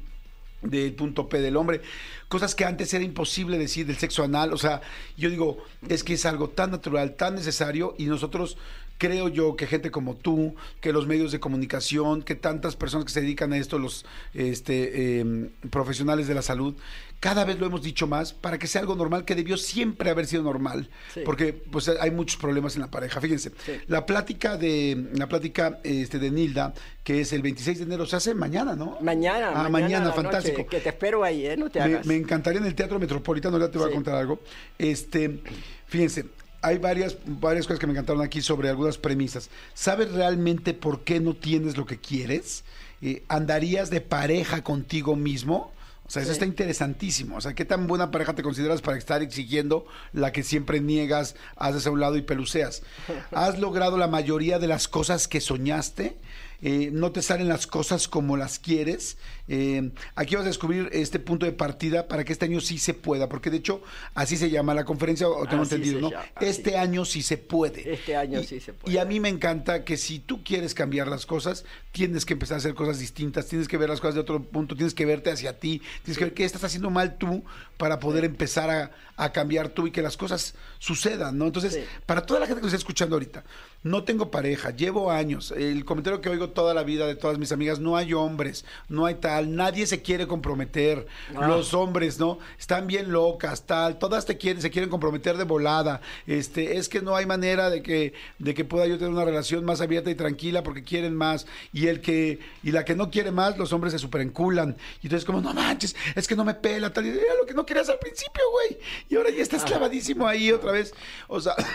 del 0.69 0.93
punto 0.93 1.29
P 1.29 1.39
del 1.41 1.57
hombre, 1.57 1.81
cosas 2.27 2.55
que 2.55 2.65
antes 2.65 2.93
era 2.93 3.03
imposible 3.03 3.57
decir 3.57 3.85
del 3.85 3.97
sexo 3.97 4.23
anal, 4.23 4.53
o 4.53 4.57
sea, 4.57 4.81
yo 5.17 5.29
digo, 5.29 5.57
es 5.87 6.03
que 6.03 6.13
es 6.13 6.25
algo 6.25 6.49
tan 6.49 6.71
natural, 6.71 7.15
tan 7.15 7.35
necesario 7.35 7.95
y 7.97 8.05
nosotros 8.05 8.57
creo 8.97 9.27
yo 9.27 9.55
que 9.55 9.67
gente 9.67 9.91
como 9.91 10.15
tú, 10.15 10.55
que 10.81 10.93
los 10.93 11.07
medios 11.07 11.31
de 11.31 11.39
comunicación, 11.39 12.21
que 12.21 12.35
tantas 12.35 12.75
personas 12.75 13.05
que 13.05 13.11
se 13.11 13.21
dedican 13.21 13.53
a 13.53 13.57
esto, 13.57 13.79
los 13.79 14.05
este, 14.33 15.19
em, 15.19 15.49
profesionales 15.69 16.27
de 16.27 16.35
la 16.35 16.41
salud, 16.41 16.75
cada 17.19 17.43
vez 17.43 17.59
lo 17.59 17.65
hemos 17.65 17.81
dicho 17.81 18.07
más 18.07 18.33
para 18.33 18.59
que 18.59 18.67
sea 18.67 18.81
algo 18.81 18.95
normal 18.95 19.25
que 19.25 19.35
debió 19.35 19.57
siempre 19.57 20.09
haber 20.09 20.27
sido 20.27 20.43
normal, 20.43 20.89
porque 21.23 21.53
pues 21.53 21.89
hay 21.89 22.11
muchos 22.11 22.37
problemas 22.39 22.75
en 22.75 22.81
la 22.81 22.91
pareja. 22.91 23.19
Fíjense, 23.19 23.51
la 23.87 24.05
plática 24.05 24.57
de 24.57 25.09
la 25.13 25.27
plática 25.27 25.79
este 25.83 26.19
de 26.19 26.29
Nilda, 26.29 26.73
que 27.03 27.21
es 27.21 27.33
el 27.33 27.41
26 27.41 27.79
de 27.79 27.83
enero, 27.85 28.05
se 28.05 28.15
hace 28.15 28.33
mañana, 28.33 28.75
¿no? 28.75 28.97
Mañana. 29.01 29.53
Ah, 29.55 29.69
mañana, 29.69 30.11
fantástico. 30.11 30.67
que 30.67 30.79
te 30.79 30.89
espero 30.89 31.23
ahí, 31.23 31.47
¿eh? 31.47 31.57
No 31.57 31.69
te 31.69 31.79
hagas. 31.79 32.05
Me, 32.05 32.15
encantaría 32.15 32.59
en 32.59 32.67
el 32.67 32.75
Teatro 32.75 32.99
Metropolitano, 32.99 33.57
ya 33.57 33.69
te 33.69 33.77
voy 33.77 33.89
a 33.89 33.93
contar 33.93 34.15
algo. 34.15 34.39
Este, 34.77 35.41
fíjense, 35.87 36.25
hay 36.65 36.79
varias, 36.79 37.17
varias 37.25 37.67
cosas 37.67 37.79
que 37.79 37.85
me 37.85 37.93
encantaron 37.93 38.23
aquí 38.23 38.41
sobre 38.41 38.69
algunas 38.69 38.97
premisas. 38.97 39.51
¿Sabes 39.75 40.11
realmente 40.11 40.73
por 40.73 41.03
qué 41.03 41.19
no 41.19 41.35
tienes 41.35 41.77
lo 41.77 41.85
que 41.85 41.99
quieres? 41.99 42.63
Eh, 43.03 43.23
¿Andarías 43.27 43.91
de 43.91 44.01
pareja 44.01 44.63
contigo 44.63 45.15
mismo? 45.15 45.71
O 46.07 46.09
sea, 46.09 46.23
eso 46.23 46.31
está 46.31 46.45
interesantísimo. 46.45 47.35
O 47.35 47.41
sea, 47.41 47.53
¿qué 47.53 47.65
tan 47.65 47.85
buena 47.85 48.09
pareja 48.09 48.33
te 48.33 48.41
consideras 48.41 48.81
para 48.81 48.97
estar 48.97 49.21
exigiendo 49.21 49.85
la 50.11 50.31
que 50.31 50.41
siempre 50.41 50.79
niegas, 50.79 51.35
haces 51.55 51.85
a 51.85 51.91
un 51.91 51.99
lado 51.99 52.17
y 52.17 52.23
peluceas? 52.23 52.81
¿Has 53.31 53.59
logrado 53.59 53.97
la 53.97 54.07
mayoría 54.07 54.57
de 54.57 54.67
las 54.67 54.87
cosas 54.87 55.27
que 55.27 55.41
soñaste? 55.41 56.17
Eh, 56.61 56.89
no 56.91 57.11
te 57.11 57.21
salen 57.21 57.47
las 57.47 57.67
cosas 57.67 58.07
como 58.07 58.37
las 58.37 58.59
quieres. 58.59 59.17
Eh, 59.47 59.91
aquí 60.15 60.35
vas 60.35 60.45
a 60.45 60.47
descubrir 60.47 60.89
este 60.91 61.19
punto 61.19 61.45
de 61.45 61.51
partida 61.51 62.07
para 62.07 62.23
que 62.23 62.33
este 62.33 62.45
año 62.45 62.59
sí 62.59 62.77
se 62.77 62.93
pueda, 62.93 63.29
porque 63.29 63.49
de 63.49 63.57
hecho 63.57 63.81
así 64.13 64.37
se 64.37 64.49
llama 64.49 64.73
la 64.73 64.85
conferencia, 64.85 65.27
o 65.27 65.45
tengo 65.47 65.63
entendido, 65.63 66.01
¿no? 66.01 66.11
este 66.41 66.77
año 66.77 67.05
sí 67.05 67.21
se 67.21 67.37
puede. 67.37 67.93
Este 67.93 68.15
año 68.15 68.41
sí 68.43 68.59
se 68.59 68.73
puede. 68.73 68.93
Y 68.93 68.97
a 68.97 69.05
mí 69.05 69.19
me 69.19 69.29
encanta 69.29 69.83
que 69.83 69.97
si 69.97 70.19
tú 70.19 70.43
quieres 70.43 70.73
cambiar 70.73 71.07
las 71.07 71.25
cosas, 71.25 71.65
tienes 71.91 72.25
que 72.25 72.33
empezar 72.33 72.55
a 72.55 72.57
hacer 72.57 72.73
cosas 72.73 72.99
distintas, 72.99 73.45
tienes 73.47 73.67
que 73.67 73.77
ver 73.77 73.89
las 73.89 74.01
cosas 74.01 74.15
de 74.15 74.21
otro 74.21 74.41
punto, 74.41 74.75
tienes 74.75 74.93
que 74.93 75.05
verte 75.05 75.31
hacia 75.31 75.59
ti, 75.59 75.81
tienes 76.03 76.17
que 76.17 76.25
ver 76.25 76.33
qué 76.33 76.45
estás 76.45 76.63
haciendo 76.63 76.89
mal 76.89 77.17
tú 77.17 77.43
para 77.77 77.99
poder 77.99 78.23
empezar 78.23 78.69
a, 78.69 78.91
a, 79.17 79.31
cambiar 79.31 79.69
tú 79.69 79.87
y 79.87 79.91
que 79.91 80.01
las 80.01 80.17
cosas 80.17 80.55
sucedan, 80.79 81.37
¿no? 81.37 81.45
Entonces, 81.45 81.79
para 82.05 82.25
toda 82.25 82.39
la 82.39 82.47
gente 82.47 82.61
que 82.61 82.65
nos 82.65 82.73
está 82.73 82.81
escuchando 82.81 83.15
ahorita, 83.15 83.43
no 83.83 84.03
tengo 84.03 84.31
pareja, 84.31 84.71
llevo 84.71 85.11
años, 85.11 85.51
el 85.51 85.85
comentario 85.85 86.21
que 86.21 86.29
oigo 86.29 86.44
toda 86.49 86.73
la 86.73 86.83
vida 86.83 87.07
de 87.07 87.15
todas 87.15 87.37
mis 87.37 87.51
amigas, 87.51 87.79
no 87.79 87.97
hay 87.97 88.13
hombres, 88.13 88.65
no 88.89 89.05
hay 89.05 89.15
tal, 89.15 89.55
nadie 89.55 89.85
se 89.87 90.01
quiere 90.01 90.27
comprometer, 90.27 91.07
ah. 91.35 91.47
los 91.47 91.73
hombres, 91.73 92.19
¿no? 92.19 92.39
Están 92.59 92.87
bien 92.87 93.11
locas, 93.11 93.63
tal, 93.63 93.97
todas 93.99 94.25
te 94.25 94.37
quieren, 94.37 94.61
se 94.61 94.71
quieren 94.71 94.89
comprometer 94.89 95.37
de 95.37 95.43
volada, 95.43 96.01
este, 96.27 96.77
es 96.77 96.89
que 96.89 97.01
no 97.01 97.15
hay 97.15 97.25
manera 97.25 97.69
de 97.69 97.81
que, 97.81 98.13
de 98.39 98.53
que 98.53 98.65
pueda 98.65 98.87
yo 98.87 98.97
tener 98.97 99.13
una 99.13 99.25
relación 99.25 99.65
más 99.65 99.81
abierta 99.81 100.09
y 100.09 100.15
tranquila 100.15 100.63
porque 100.63 100.83
quieren 100.83 101.15
más, 101.15 101.47
y 101.73 101.87
el 101.87 102.01
que, 102.01 102.39
y 102.63 102.71
la 102.71 102.85
que 102.85 102.95
no 102.95 103.11
quiere 103.11 103.31
más, 103.31 103.57
los 103.57 103.73
hombres 103.73 103.93
se 103.93 103.99
superenculan, 103.99 104.77
y 105.01 105.07
entonces 105.07 105.25
como, 105.25 105.41
no 105.41 105.53
manches, 105.53 105.95
es 106.15 106.27
que 106.27 106.35
no 106.35 106.45
me 106.45 106.53
pela, 106.53 106.91
tal, 106.91 107.05
y 107.05 107.09
era 107.09 107.35
lo 107.39 107.45
que 107.45 107.53
no 107.53 107.65
querías 107.65 107.89
al 107.89 107.99
principio, 107.99 108.43
güey, 108.51 108.79
y 109.09 109.15
ahora 109.15 109.29
ya 109.29 109.41
estás 109.41 109.63
ah. 109.63 109.65
clavadísimo 109.65 110.27
ahí 110.27 110.51
otra 110.51 110.71
vez, 110.71 110.93
o 111.27 111.39
sea... 111.39 111.55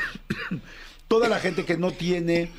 toda 1.10 1.28
la 1.28 1.40
gente 1.40 1.64
que 1.64 1.76
no 1.76 1.90
tiene 1.90 2.52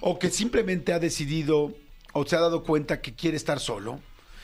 o 0.00 0.18
que 0.18 0.30
simplemente 0.30 0.92
ha 0.92 0.98
decidido 0.98 1.74
o 2.12 2.24
se 2.24 2.36
ha 2.36 2.40
dado 2.40 2.62
cuenta 2.64 3.00
que 3.00 3.14
quiere 3.14 3.36
estar 3.36 3.60
solo, 3.60 4.00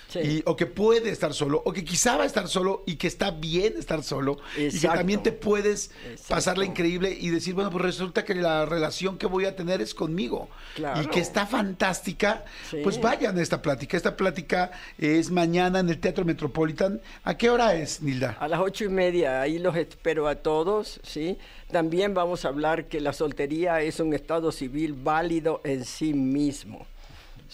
Sí. 0.08 0.18
y- 0.20 0.42
o 0.46 0.54
que 0.54 0.66
puede 0.66 1.10
estar 1.10 1.34
solo, 1.34 1.60
o 1.64 1.72
que 1.72 1.84
quizá 1.84 2.16
va 2.16 2.22
a 2.22 2.26
estar 2.26 2.46
solo 2.48 2.84
y 2.86 2.96
que 2.96 3.06
está 3.08 3.30
bien 3.32 3.74
estar 3.78 4.02
solo, 4.04 4.36
y 4.56 4.70
que 4.78 4.86
también 4.86 5.22
te 5.22 5.32
puedes 5.32 5.90
Exacto. 6.10 6.34
pasarla 6.34 6.64
increíble 6.64 7.16
y 7.18 7.30
decir, 7.30 7.54
bueno, 7.54 7.70
pues 7.70 7.82
resulta 7.84 8.24
que 8.24 8.34
la 8.34 8.64
relación 8.64 9.18
que 9.18 9.26
voy 9.26 9.44
a 9.46 9.56
tener 9.56 9.80
es 9.80 9.92
conmigo 9.94 10.48
Claro. 10.76 11.02
y 11.02 11.06
que 11.06 11.18
está 11.20 11.46
fantástica, 11.46 12.44
Sí. 12.70 12.78
pues 12.84 13.00
vayan 13.00 13.38
a 13.38 13.42
esta 13.42 13.60
plática. 13.60 13.96
Esta 13.96 14.16
plática 14.16 14.70
es 14.98 15.30
mañana 15.30 15.80
en 15.80 15.88
el 15.88 15.98
Teatro 15.98 16.24
Metropolitan. 16.24 17.00
¿A 17.24 17.36
qué 17.36 17.50
hora 17.50 17.74
es, 17.74 18.00
Nilda? 18.02 18.36
A 18.38 18.46
las 18.46 18.60
ocho 18.60 18.84
y 18.84 18.88
media, 18.88 19.40
ahí 19.40 19.58
los 19.58 19.74
espero 19.76 20.28
a 20.28 20.36
todos, 20.36 21.00
¿sí? 21.02 21.38
También 21.72 22.14
vamos 22.14 22.44
a 22.44 22.48
hablar 22.48 22.86
que 22.86 23.00
la 23.00 23.12
soltería 23.12 23.80
es 23.80 23.98
un 23.98 24.14
estado 24.14 24.52
civil 24.52 24.92
válido 24.92 25.60
en 25.64 25.84
sí 25.84 26.14
mismo, 26.14 26.86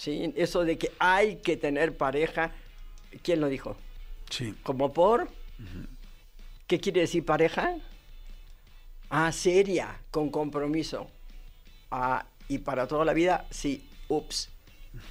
¿sí? 0.00 0.32
Eso 0.36 0.64
de 0.64 0.78
que 0.78 0.92
hay 0.98 1.36
que 1.36 1.56
tener 1.58 1.94
pareja, 1.96 2.52
¿quién 3.22 3.40
lo 3.40 3.48
dijo? 3.48 3.76
Sí. 4.30 4.54
¿Como 4.62 4.92
por? 4.94 5.28
¿Qué 6.66 6.80
quiere 6.80 7.00
decir 7.02 7.24
pareja? 7.24 7.76
Ah, 9.10 9.30
seria, 9.32 10.00
con 10.10 10.30
compromiso. 10.30 11.10
Ah, 11.90 12.24
y 12.48 12.58
para 12.58 12.86
toda 12.86 13.04
la 13.04 13.12
vida, 13.12 13.46
sí, 13.50 13.84
ups, 14.08 14.48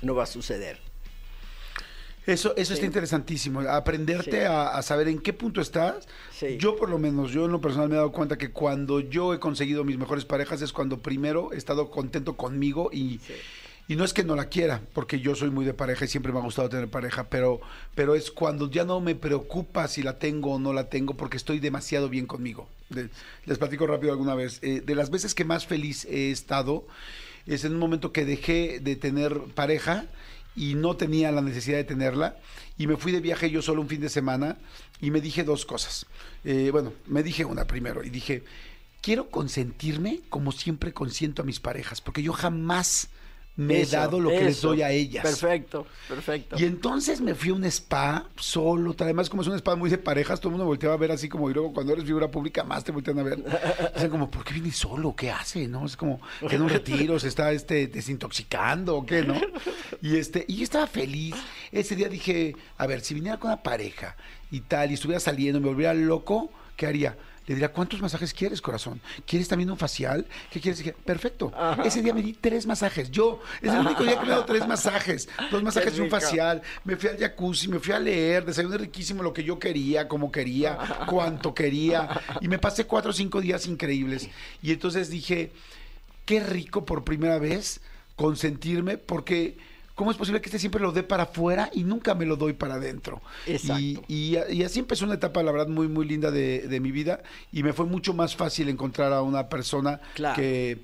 no 0.01 0.15
va 0.15 0.23
a 0.23 0.25
suceder. 0.25 0.79
Eso, 2.25 2.55
eso 2.55 2.73
está 2.73 2.85
interesantísimo, 2.85 3.61
aprenderte 3.61 4.39
Sí. 4.41 4.45
a, 4.45 4.69
a 4.69 4.81
saber 4.81 5.07
en 5.07 5.19
qué 5.19 5.33
punto 5.33 5.61
estás. 5.61 6.07
Sí. 6.31 6.57
Yo 6.57 6.75
por 6.75 6.89
lo 6.89 6.97
menos, 6.99 7.31
yo 7.31 7.45
en 7.45 7.51
lo 7.51 7.59
personal 7.61 7.89
me 7.89 7.95
he 7.95 7.97
dado 7.97 8.11
cuenta 8.11 8.37
que 8.37 8.51
cuando 8.51 8.99
yo 8.99 9.33
he 9.33 9.39
conseguido 9.39 9.83
mis 9.83 9.97
mejores 9.97 10.25
parejas 10.25 10.61
es 10.61 10.71
cuando 10.71 10.99
primero 10.99 11.51
he 11.53 11.57
estado 11.57 11.89
contento 11.91 12.37
conmigo 12.37 12.89
y. 12.93 13.19
y 13.89 13.95
no 13.95 14.05
es 14.05 14.13
que 14.13 14.23
no 14.23 14.35
la 14.35 14.49
quiera, 14.49 14.83
porque 14.93 15.19
yo 15.19 15.33
soy 15.33 15.49
muy 15.49 15.65
de 15.65 15.73
pareja 15.73 16.05
y 16.05 16.07
siempre 16.07 16.31
me 16.31 16.37
ha 16.37 16.43
gustado 16.43 16.69
tener 16.69 16.89
pareja, 16.89 17.27
pero, 17.27 17.59
pero 17.95 18.13
es 18.13 18.29
cuando 18.29 18.69
ya 18.69 18.85
no 18.85 19.01
me 19.01 19.15
preocupa 19.15 19.87
si 19.87 20.03
la 20.03 20.19
tengo 20.19 20.53
o 20.53 20.59
no 20.59 20.73
la 20.73 20.89
tengo 20.89 21.15
porque 21.15 21.37
estoy 21.37 21.59
demasiado 21.59 22.07
bien 22.07 22.27
conmigo. 22.27 22.69
Les 23.45 23.57
platico 23.57 23.87
rápido 23.87 24.11
alguna 24.11 24.35
vez. 24.35 24.59
eh, 24.61 24.81
de 24.85 24.93
las 24.93 25.09
veces 25.09 25.33
que 25.33 25.43
más 25.43 25.65
feliz 25.65 26.05
he 26.05 26.29
estado 26.29 26.85
es 27.47 27.65
en 27.65 27.73
un 27.73 27.79
momento 27.79 28.11
que 28.11 28.25
dejé 28.25 28.79
de 28.79 28.95
tener 28.95 29.39
pareja 29.55 30.05
y 30.55 30.75
no 30.75 30.95
tenía 30.95 31.31
la 31.31 31.41
necesidad 31.41 31.77
de 31.77 31.83
tenerla 31.83 32.37
y 32.77 32.85
me 32.85 32.95
fui 32.95 33.11
de 33.11 33.21
viaje 33.21 33.49
yo 33.49 33.63
solo 33.63 33.81
un 33.81 33.89
fin 33.89 34.01
de 34.01 34.09
semana 34.09 34.59
y 35.01 35.09
me 35.09 35.19
dije 35.19 35.43
dos 35.43 35.65
cosas. 35.65 36.05
Eh, 36.43 36.69
bueno, 36.71 36.93
me 37.07 37.23
dije 37.23 37.43
una 37.43 37.65
primero 37.65 38.03
y 38.03 38.11
dije, 38.11 38.43
quiero 39.01 39.31
consentirme 39.31 40.19
como 40.29 40.51
siempre 40.51 40.93
consiento 40.93 41.41
a 41.41 41.45
mis 41.45 41.59
parejas, 41.59 42.01
porque 42.01 42.21
yo 42.21 42.33
jamás 42.33 43.09
me 43.59 43.81
Eso, 43.81 43.97
he 43.97 43.99
dado 43.99 44.21
lo 44.21 44.29
que 44.29 44.41
les 44.41 44.61
doy 44.61 44.81
a 44.81 44.89
ellas. 44.89 45.21
Perfecto, 45.21 45.85
perfecto. 46.07 46.55
Y 46.57 46.63
entonces 46.63 47.19
me 47.19 47.35
fui 47.35 47.49
a 47.49 47.55
un 47.55 47.65
spa 47.65 48.25
solo. 48.37 48.95
Además, 48.97 49.29
como 49.29 49.41
es 49.41 49.49
un 49.49 49.55
spa 49.55 49.75
muy 49.75 49.89
de 49.89 49.97
parejas, 49.97 50.39
todo 50.39 50.47
el 50.47 50.51
mundo 50.53 50.65
volteaba 50.65 50.95
a 50.95 50.97
ver 50.97 51.11
así 51.11 51.27
como, 51.27 51.49
y 51.49 51.53
luego 51.53 51.73
cuando 51.73 51.91
eres 51.91 52.05
figura 52.05 52.31
pública 52.31 52.63
más 52.63 52.85
te 52.85 52.93
voltean 52.93 53.19
a 53.19 53.23
ver. 53.23 53.43
Dicen 53.93 54.09
como, 54.09 54.31
¿por 54.31 54.45
qué 54.45 54.53
viene 54.53 54.71
solo? 54.71 55.13
¿Qué 55.13 55.29
hace? 55.29 55.67
¿No? 55.67 55.85
Es 55.85 55.97
como 55.97 56.21
que 56.47 56.55
en 56.55 56.61
un 56.61 56.69
retiro 56.69 57.19
se 57.19 57.27
está 57.27 57.51
este, 57.51 57.87
desintoxicando 57.87 58.95
o 58.95 59.05
qué, 59.05 59.23
¿no? 59.23 59.35
Y 60.01 60.15
este, 60.15 60.45
y 60.47 60.55
yo 60.55 60.63
estaba 60.63 60.87
feliz. 60.87 61.35
Ese 61.73 61.97
día 61.97 62.07
dije, 62.07 62.55
a 62.77 62.87
ver, 62.87 63.01
si 63.01 63.13
viniera 63.13 63.39
con 63.39 63.51
una 63.51 63.61
pareja 63.61 64.15
y 64.51 64.61
tal, 64.61 64.91
y 64.91 64.93
estuviera 64.93 65.19
saliendo, 65.19 65.59
me 65.59 65.67
volviera 65.67 65.93
loco, 65.93 66.49
¿qué 66.77 66.87
haría? 66.87 67.17
Le 67.49 67.55
diría, 67.55 67.73
¿cuántos 67.73 67.99
masajes 67.99 68.31
quieres, 68.31 68.61
corazón? 68.61 69.01
¿Quieres 69.25 69.47
también 69.47 69.71
un 69.71 69.77
facial? 69.77 70.23
¿Qué 70.51 70.61
quieres? 70.61 70.77
Dije, 70.77 70.93
perfecto. 70.93 71.51
Ese 71.83 72.03
día 72.03 72.13
me 72.13 72.21
di 72.21 72.33
tres 72.33 72.67
masajes. 72.67 73.09
Yo, 73.09 73.41
es 73.59 73.73
el 73.73 73.79
único 73.79 74.03
día 74.03 74.19
que 74.19 74.21
me 74.21 74.27
he 74.27 74.29
dado 74.29 74.45
tres 74.45 74.67
masajes. 74.67 75.27
Dos 75.49 75.63
masajes 75.63 75.97
y 75.97 76.01
un 76.01 76.11
facial. 76.11 76.61
Me 76.83 76.95
fui 76.95 77.09
al 77.09 77.17
jacuzzi, 77.17 77.67
me 77.67 77.79
fui 77.79 77.91
a 77.91 77.99
leer, 77.99 78.45
desayuné 78.45 78.77
riquísimo 78.77 79.23
lo 79.23 79.33
que 79.33 79.43
yo 79.43 79.57
quería, 79.57 80.07
como 80.07 80.31
quería, 80.31 80.77
cuanto 81.07 81.55
quería. 81.55 82.21
Y 82.39 82.47
me 82.47 82.59
pasé 82.59 82.85
cuatro 82.85 83.09
o 83.09 83.13
cinco 83.15 83.41
días 83.41 83.65
increíbles. 83.65 84.29
Y 84.61 84.71
entonces 84.71 85.09
dije, 85.09 85.51
qué 86.25 86.41
rico 86.41 86.85
por 86.85 87.03
primera 87.03 87.39
vez 87.39 87.81
consentirme, 88.15 88.99
porque 88.99 89.57
¿cómo 89.99 90.11
es 90.11 90.17
posible 90.17 90.39
que 90.39 90.47
este 90.47 90.59
siempre 90.59 90.81
lo 90.81 90.93
dé 90.93 91.03
para 91.03 91.23
afuera 91.23 91.69
y 91.73 91.83
nunca 91.83 92.15
me 92.15 92.25
lo 92.25 92.37
doy 92.37 92.53
para 92.53 92.75
adentro? 92.75 93.21
Exacto. 93.45 93.81
Y, 93.81 93.99
y- 94.07 94.37
y 94.53 94.63
así 94.63 94.79
empezó 94.79 95.03
una 95.03 95.15
etapa, 95.15 95.43
la 95.43 95.51
verdad, 95.51 95.67
muy, 95.67 95.89
muy 95.89 96.07
linda 96.07 96.31
de, 96.31 96.69
de 96.69 96.79
mi 96.79 96.91
vida 96.93 97.21
y 97.51 97.63
me 97.63 97.73
fue 97.73 97.85
mucho 97.85 98.13
más 98.13 98.33
fácil 98.33 98.69
encontrar 98.69 99.11
a 99.11 99.21
una 99.21 99.49
persona 99.49 99.99
Claro. 100.15 100.37
que, 100.37 100.77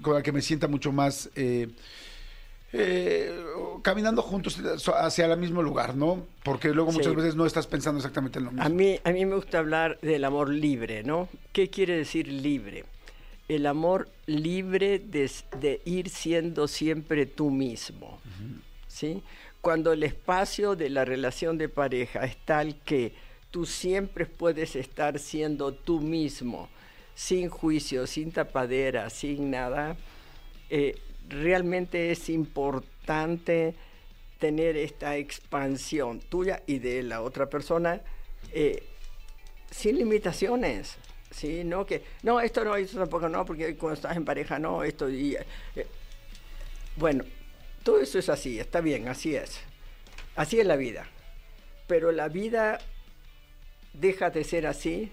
con 0.00 0.14
la 0.14 0.22
que 0.22 0.32
me 0.32 0.40
sienta 0.40 0.68
mucho 0.68 0.90
más... 0.90 1.28
eh, 1.36 1.68
eh, 2.72 3.38
caminando 3.82 4.22
juntos 4.22 4.58
hacia 4.96 5.26
el 5.26 5.38
mismo 5.38 5.60
lugar, 5.62 5.94
¿no? 5.94 6.24
Porque 6.42 6.70
luego 6.72 6.90
Sí. 6.90 6.96
muchas 6.96 7.14
veces 7.14 7.34
no 7.36 7.44
estás 7.44 7.66
pensando 7.66 7.98
exactamente 7.98 8.38
en 8.38 8.46
lo 8.46 8.50
mismo. 8.52 8.64
A 8.64 8.70
mí, 8.70 8.98
a 9.04 9.10
mí 9.10 9.26
me 9.26 9.34
gusta 9.36 9.58
hablar 9.58 9.98
del 10.00 10.24
amor 10.24 10.48
libre, 10.48 11.02
¿no? 11.02 11.28
¿Qué 11.52 11.68
quiere 11.68 11.96
decir 11.98 12.28
libre? 12.28 12.86
El 13.54 13.66
amor 13.66 14.08
libre 14.24 14.98
de, 14.98 15.30
de 15.60 15.82
ir 15.84 16.08
siendo 16.08 16.66
siempre 16.66 17.26
tú 17.26 17.50
mismo, 17.50 18.18
¿sí? 18.88 19.22
Cuando 19.60 19.92
el 19.92 20.02
espacio 20.04 20.74
de 20.74 20.88
la 20.88 21.04
relación 21.04 21.58
de 21.58 21.68
pareja 21.68 22.24
es 22.24 22.38
tal 22.46 22.76
que 22.76 23.12
tú 23.50 23.66
siempre 23.66 24.24
puedes 24.24 24.74
estar 24.74 25.18
siendo 25.18 25.74
tú 25.74 26.00
mismo, 26.00 26.70
sin 27.14 27.50
juicio, 27.50 28.06
sin 28.06 28.32
tapadera, 28.32 29.10
sin 29.10 29.50
nada, 29.50 29.98
eh, 30.70 30.98
realmente 31.28 32.10
es 32.10 32.30
importante 32.30 33.74
tener 34.38 34.78
esta 34.78 35.18
expansión 35.18 36.20
tuya 36.20 36.62
y 36.66 36.78
de 36.78 37.02
la 37.02 37.20
otra 37.20 37.50
persona 37.50 38.00
eh, 38.52 38.82
sin 39.70 39.98
limitaciones. 39.98 40.96
¿Sí? 41.32 41.64
No, 41.64 41.84
que, 41.84 42.02
no, 42.22 42.40
esto 42.40 42.64
no, 42.64 42.76
esto 42.76 42.98
tampoco 42.98 43.28
no, 43.28 43.44
porque 43.44 43.76
cuando 43.76 43.94
estás 43.94 44.16
en 44.16 44.24
pareja 44.24 44.58
no, 44.58 44.84
esto 44.84 45.10
y... 45.10 45.34
eh, 45.34 45.86
bueno, 46.96 47.24
todo 47.82 48.00
eso 48.00 48.18
es 48.18 48.28
así, 48.28 48.60
está 48.60 48.80
bien, 48.80 49.08
así 49.08 49.34
es. 49.34 49.60
Así 50.36 50.60
es 50.60 50.66
la 50.66 50.76
vida. 50.76 51.06
Pero 51.86 52.12
la 52.12 52.28
vida 52.28 52.78
deja 53.92 54.30
de 54.30 54.44
ser 54.44 54.66
así 54.66 55.10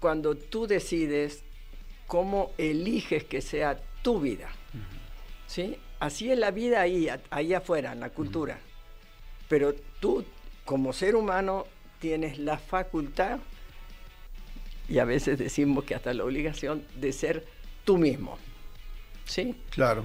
cuando 0.00 0.34
tú 0.36 0.66
decides 0.66 1.42
cómo 2.06 2.52
eliges 2.58 3.24
que 3.24 3.40
sea 3.40 3.80
tu 4.02 4.20
vida. 4.20 4.48
¿Sí? 5.46 5.78
Así 6.00 6.30
es 6.30 6.38
la 6.38 6.50
vida 6.50 6.80
ahí, 6.80 7.08
ahí 7.30 7.54
afuera, 7.54 7.92
en 7.92 8.00
la 8.00 8.10
cultura. 8.10 8.58
Pero 9.48 9.74
tú, 10.00 10.24
como 10.64 10.92
ser 10.92 11.16
humano, 11.16 11.66
tienes 12.00 12.38
la 12.38 12.58
facultad, 12.58 13.38
y 14.88 14.98
a 14.98 15.04
veces 15.04 15.38
decimos 15.38 15.84
que 15.84 15.94
hasta 15.94 16.12
la 16.14 16.24
obligación, 16.24 16.82
de 17.00 17.12
ser 17.12 17.44
tú 17.84 17.98
mismo. 17.98 18.38
¿Sí? 19.24 19.54
Claro. 19.70 20.04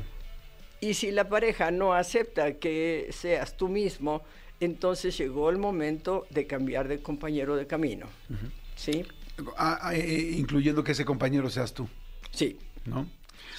Y 0.80 0.96
si 0.96 1.12
la 1.12 1.30
pareja 1.30 1.70
no 1.72 1.94
acepta 1.94 2.54
que 2.54 3.08
seas 3.12 3.56
tú 3.56 3.68
mismo, 3.70 4.24
entonces 4.60 5.16
llegó 5.18 5.50
el 5.50 5.58
momento 5.58 6.26
de 6.32 6.48
cambiar 6.48 6.88
de 6.88 7.00
compañero 7.02 7.56
de 7.56 7.68
camino. 7.68 8.08
¿Sí? 8.76 9.06
Ah, 9.58 9.80
ah, 9.82 9.96
eh, 9.96 10.34
incluyendo 10.38 10.84
que 10.84 10.92
ese 10.94 11.06
compañero 11.06 11.50
seas 11.50 11.74
tú, 11.74 11.88
Sí. 12.32 12.58
¿no? 12.86 13.08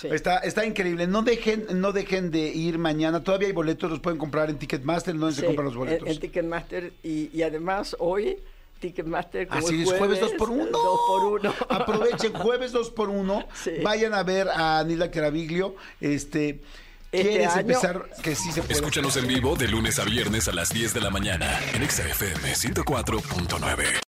Sí. 0.01 0.09
Está, 0.11 0.39
está 0.39 0.65
increíble. 0.67 1.07
No 1.07 1.23
dejen, 1.23 1.67
no 1.75 1.93
dejen 1.93 2.31
de 2.33 2.49
ir 2.49 2.79
mañana. 2.79 3.23
Todavía 3.23 3.49
hay 3.49 3.53
boletos, 3.55 3.89
los 3.91 4.01
pueden 4.01 4.19
comprar 4.19 4.51
en 4.51 4.59
Ticketmaster, 4.59 5.17
¿dónde 5.17 5.35
se 5.35 5.41
Sí, 5.43 5.47
compran 5.47 5.67
los 5.67 5.75
en- 5.75 5.79
boletos? 5.79 6.09
En, 6.09 6.19
Ticketmaster 6.19 6.93
y, 7.05 7.31
y 7.37 7.43
además 7.43 7.95
hoy 8.01 8.39
Ticketmaster 8.83 9.47
como 9.49 9.67
Así 9.67 9.83
es, 9.83 9.89
jueves 9.93 10.21
2 10.21 10.33
por 10.33 10.51
1 10.51 10.65
2 10.71 11.01
por 11.09 11.25
1 11.41 11.55
Aprovechen, 11.71 12.33
jueves 12.35 12.73
2 12.73 12.91
por 12.91 13.09
1 13.09 13.49
Sí. 13.55 13.71
Vayan 13.83 14.13
a 14.13 14.23
ver 14.25 14.49
a 14.51 14.85
Nila 14.85 15.11
Caraviglio. 15.11 15.75
Este, 16.01 16.61
Este 17.13 17.29
¿Quieres 17.31 17.49
año- 17.53 17.61
empezar? 17.61 18.11
Que 18.23 18.35
sí 18.35 18.51
se 18.53 18.61
puede. 18.63 18.75
Escúchanos 18.75 19.17
en 19.17 19.27
vivo 19.29 19.55
de 19.57 19.69
lunes 19.69 19.99
a 19.99 20.05
viernes 20.05 20.49
a 20.49 20.53
las 20.53 20.71
10 20.71 20.93
de 20.95 21.01
la 21.01 21.11
mañana 21.11 21.59
en 21.75 21.83
Exa 21.83 22.03
FM 22.09 22.55
104.9. 22.55 24.12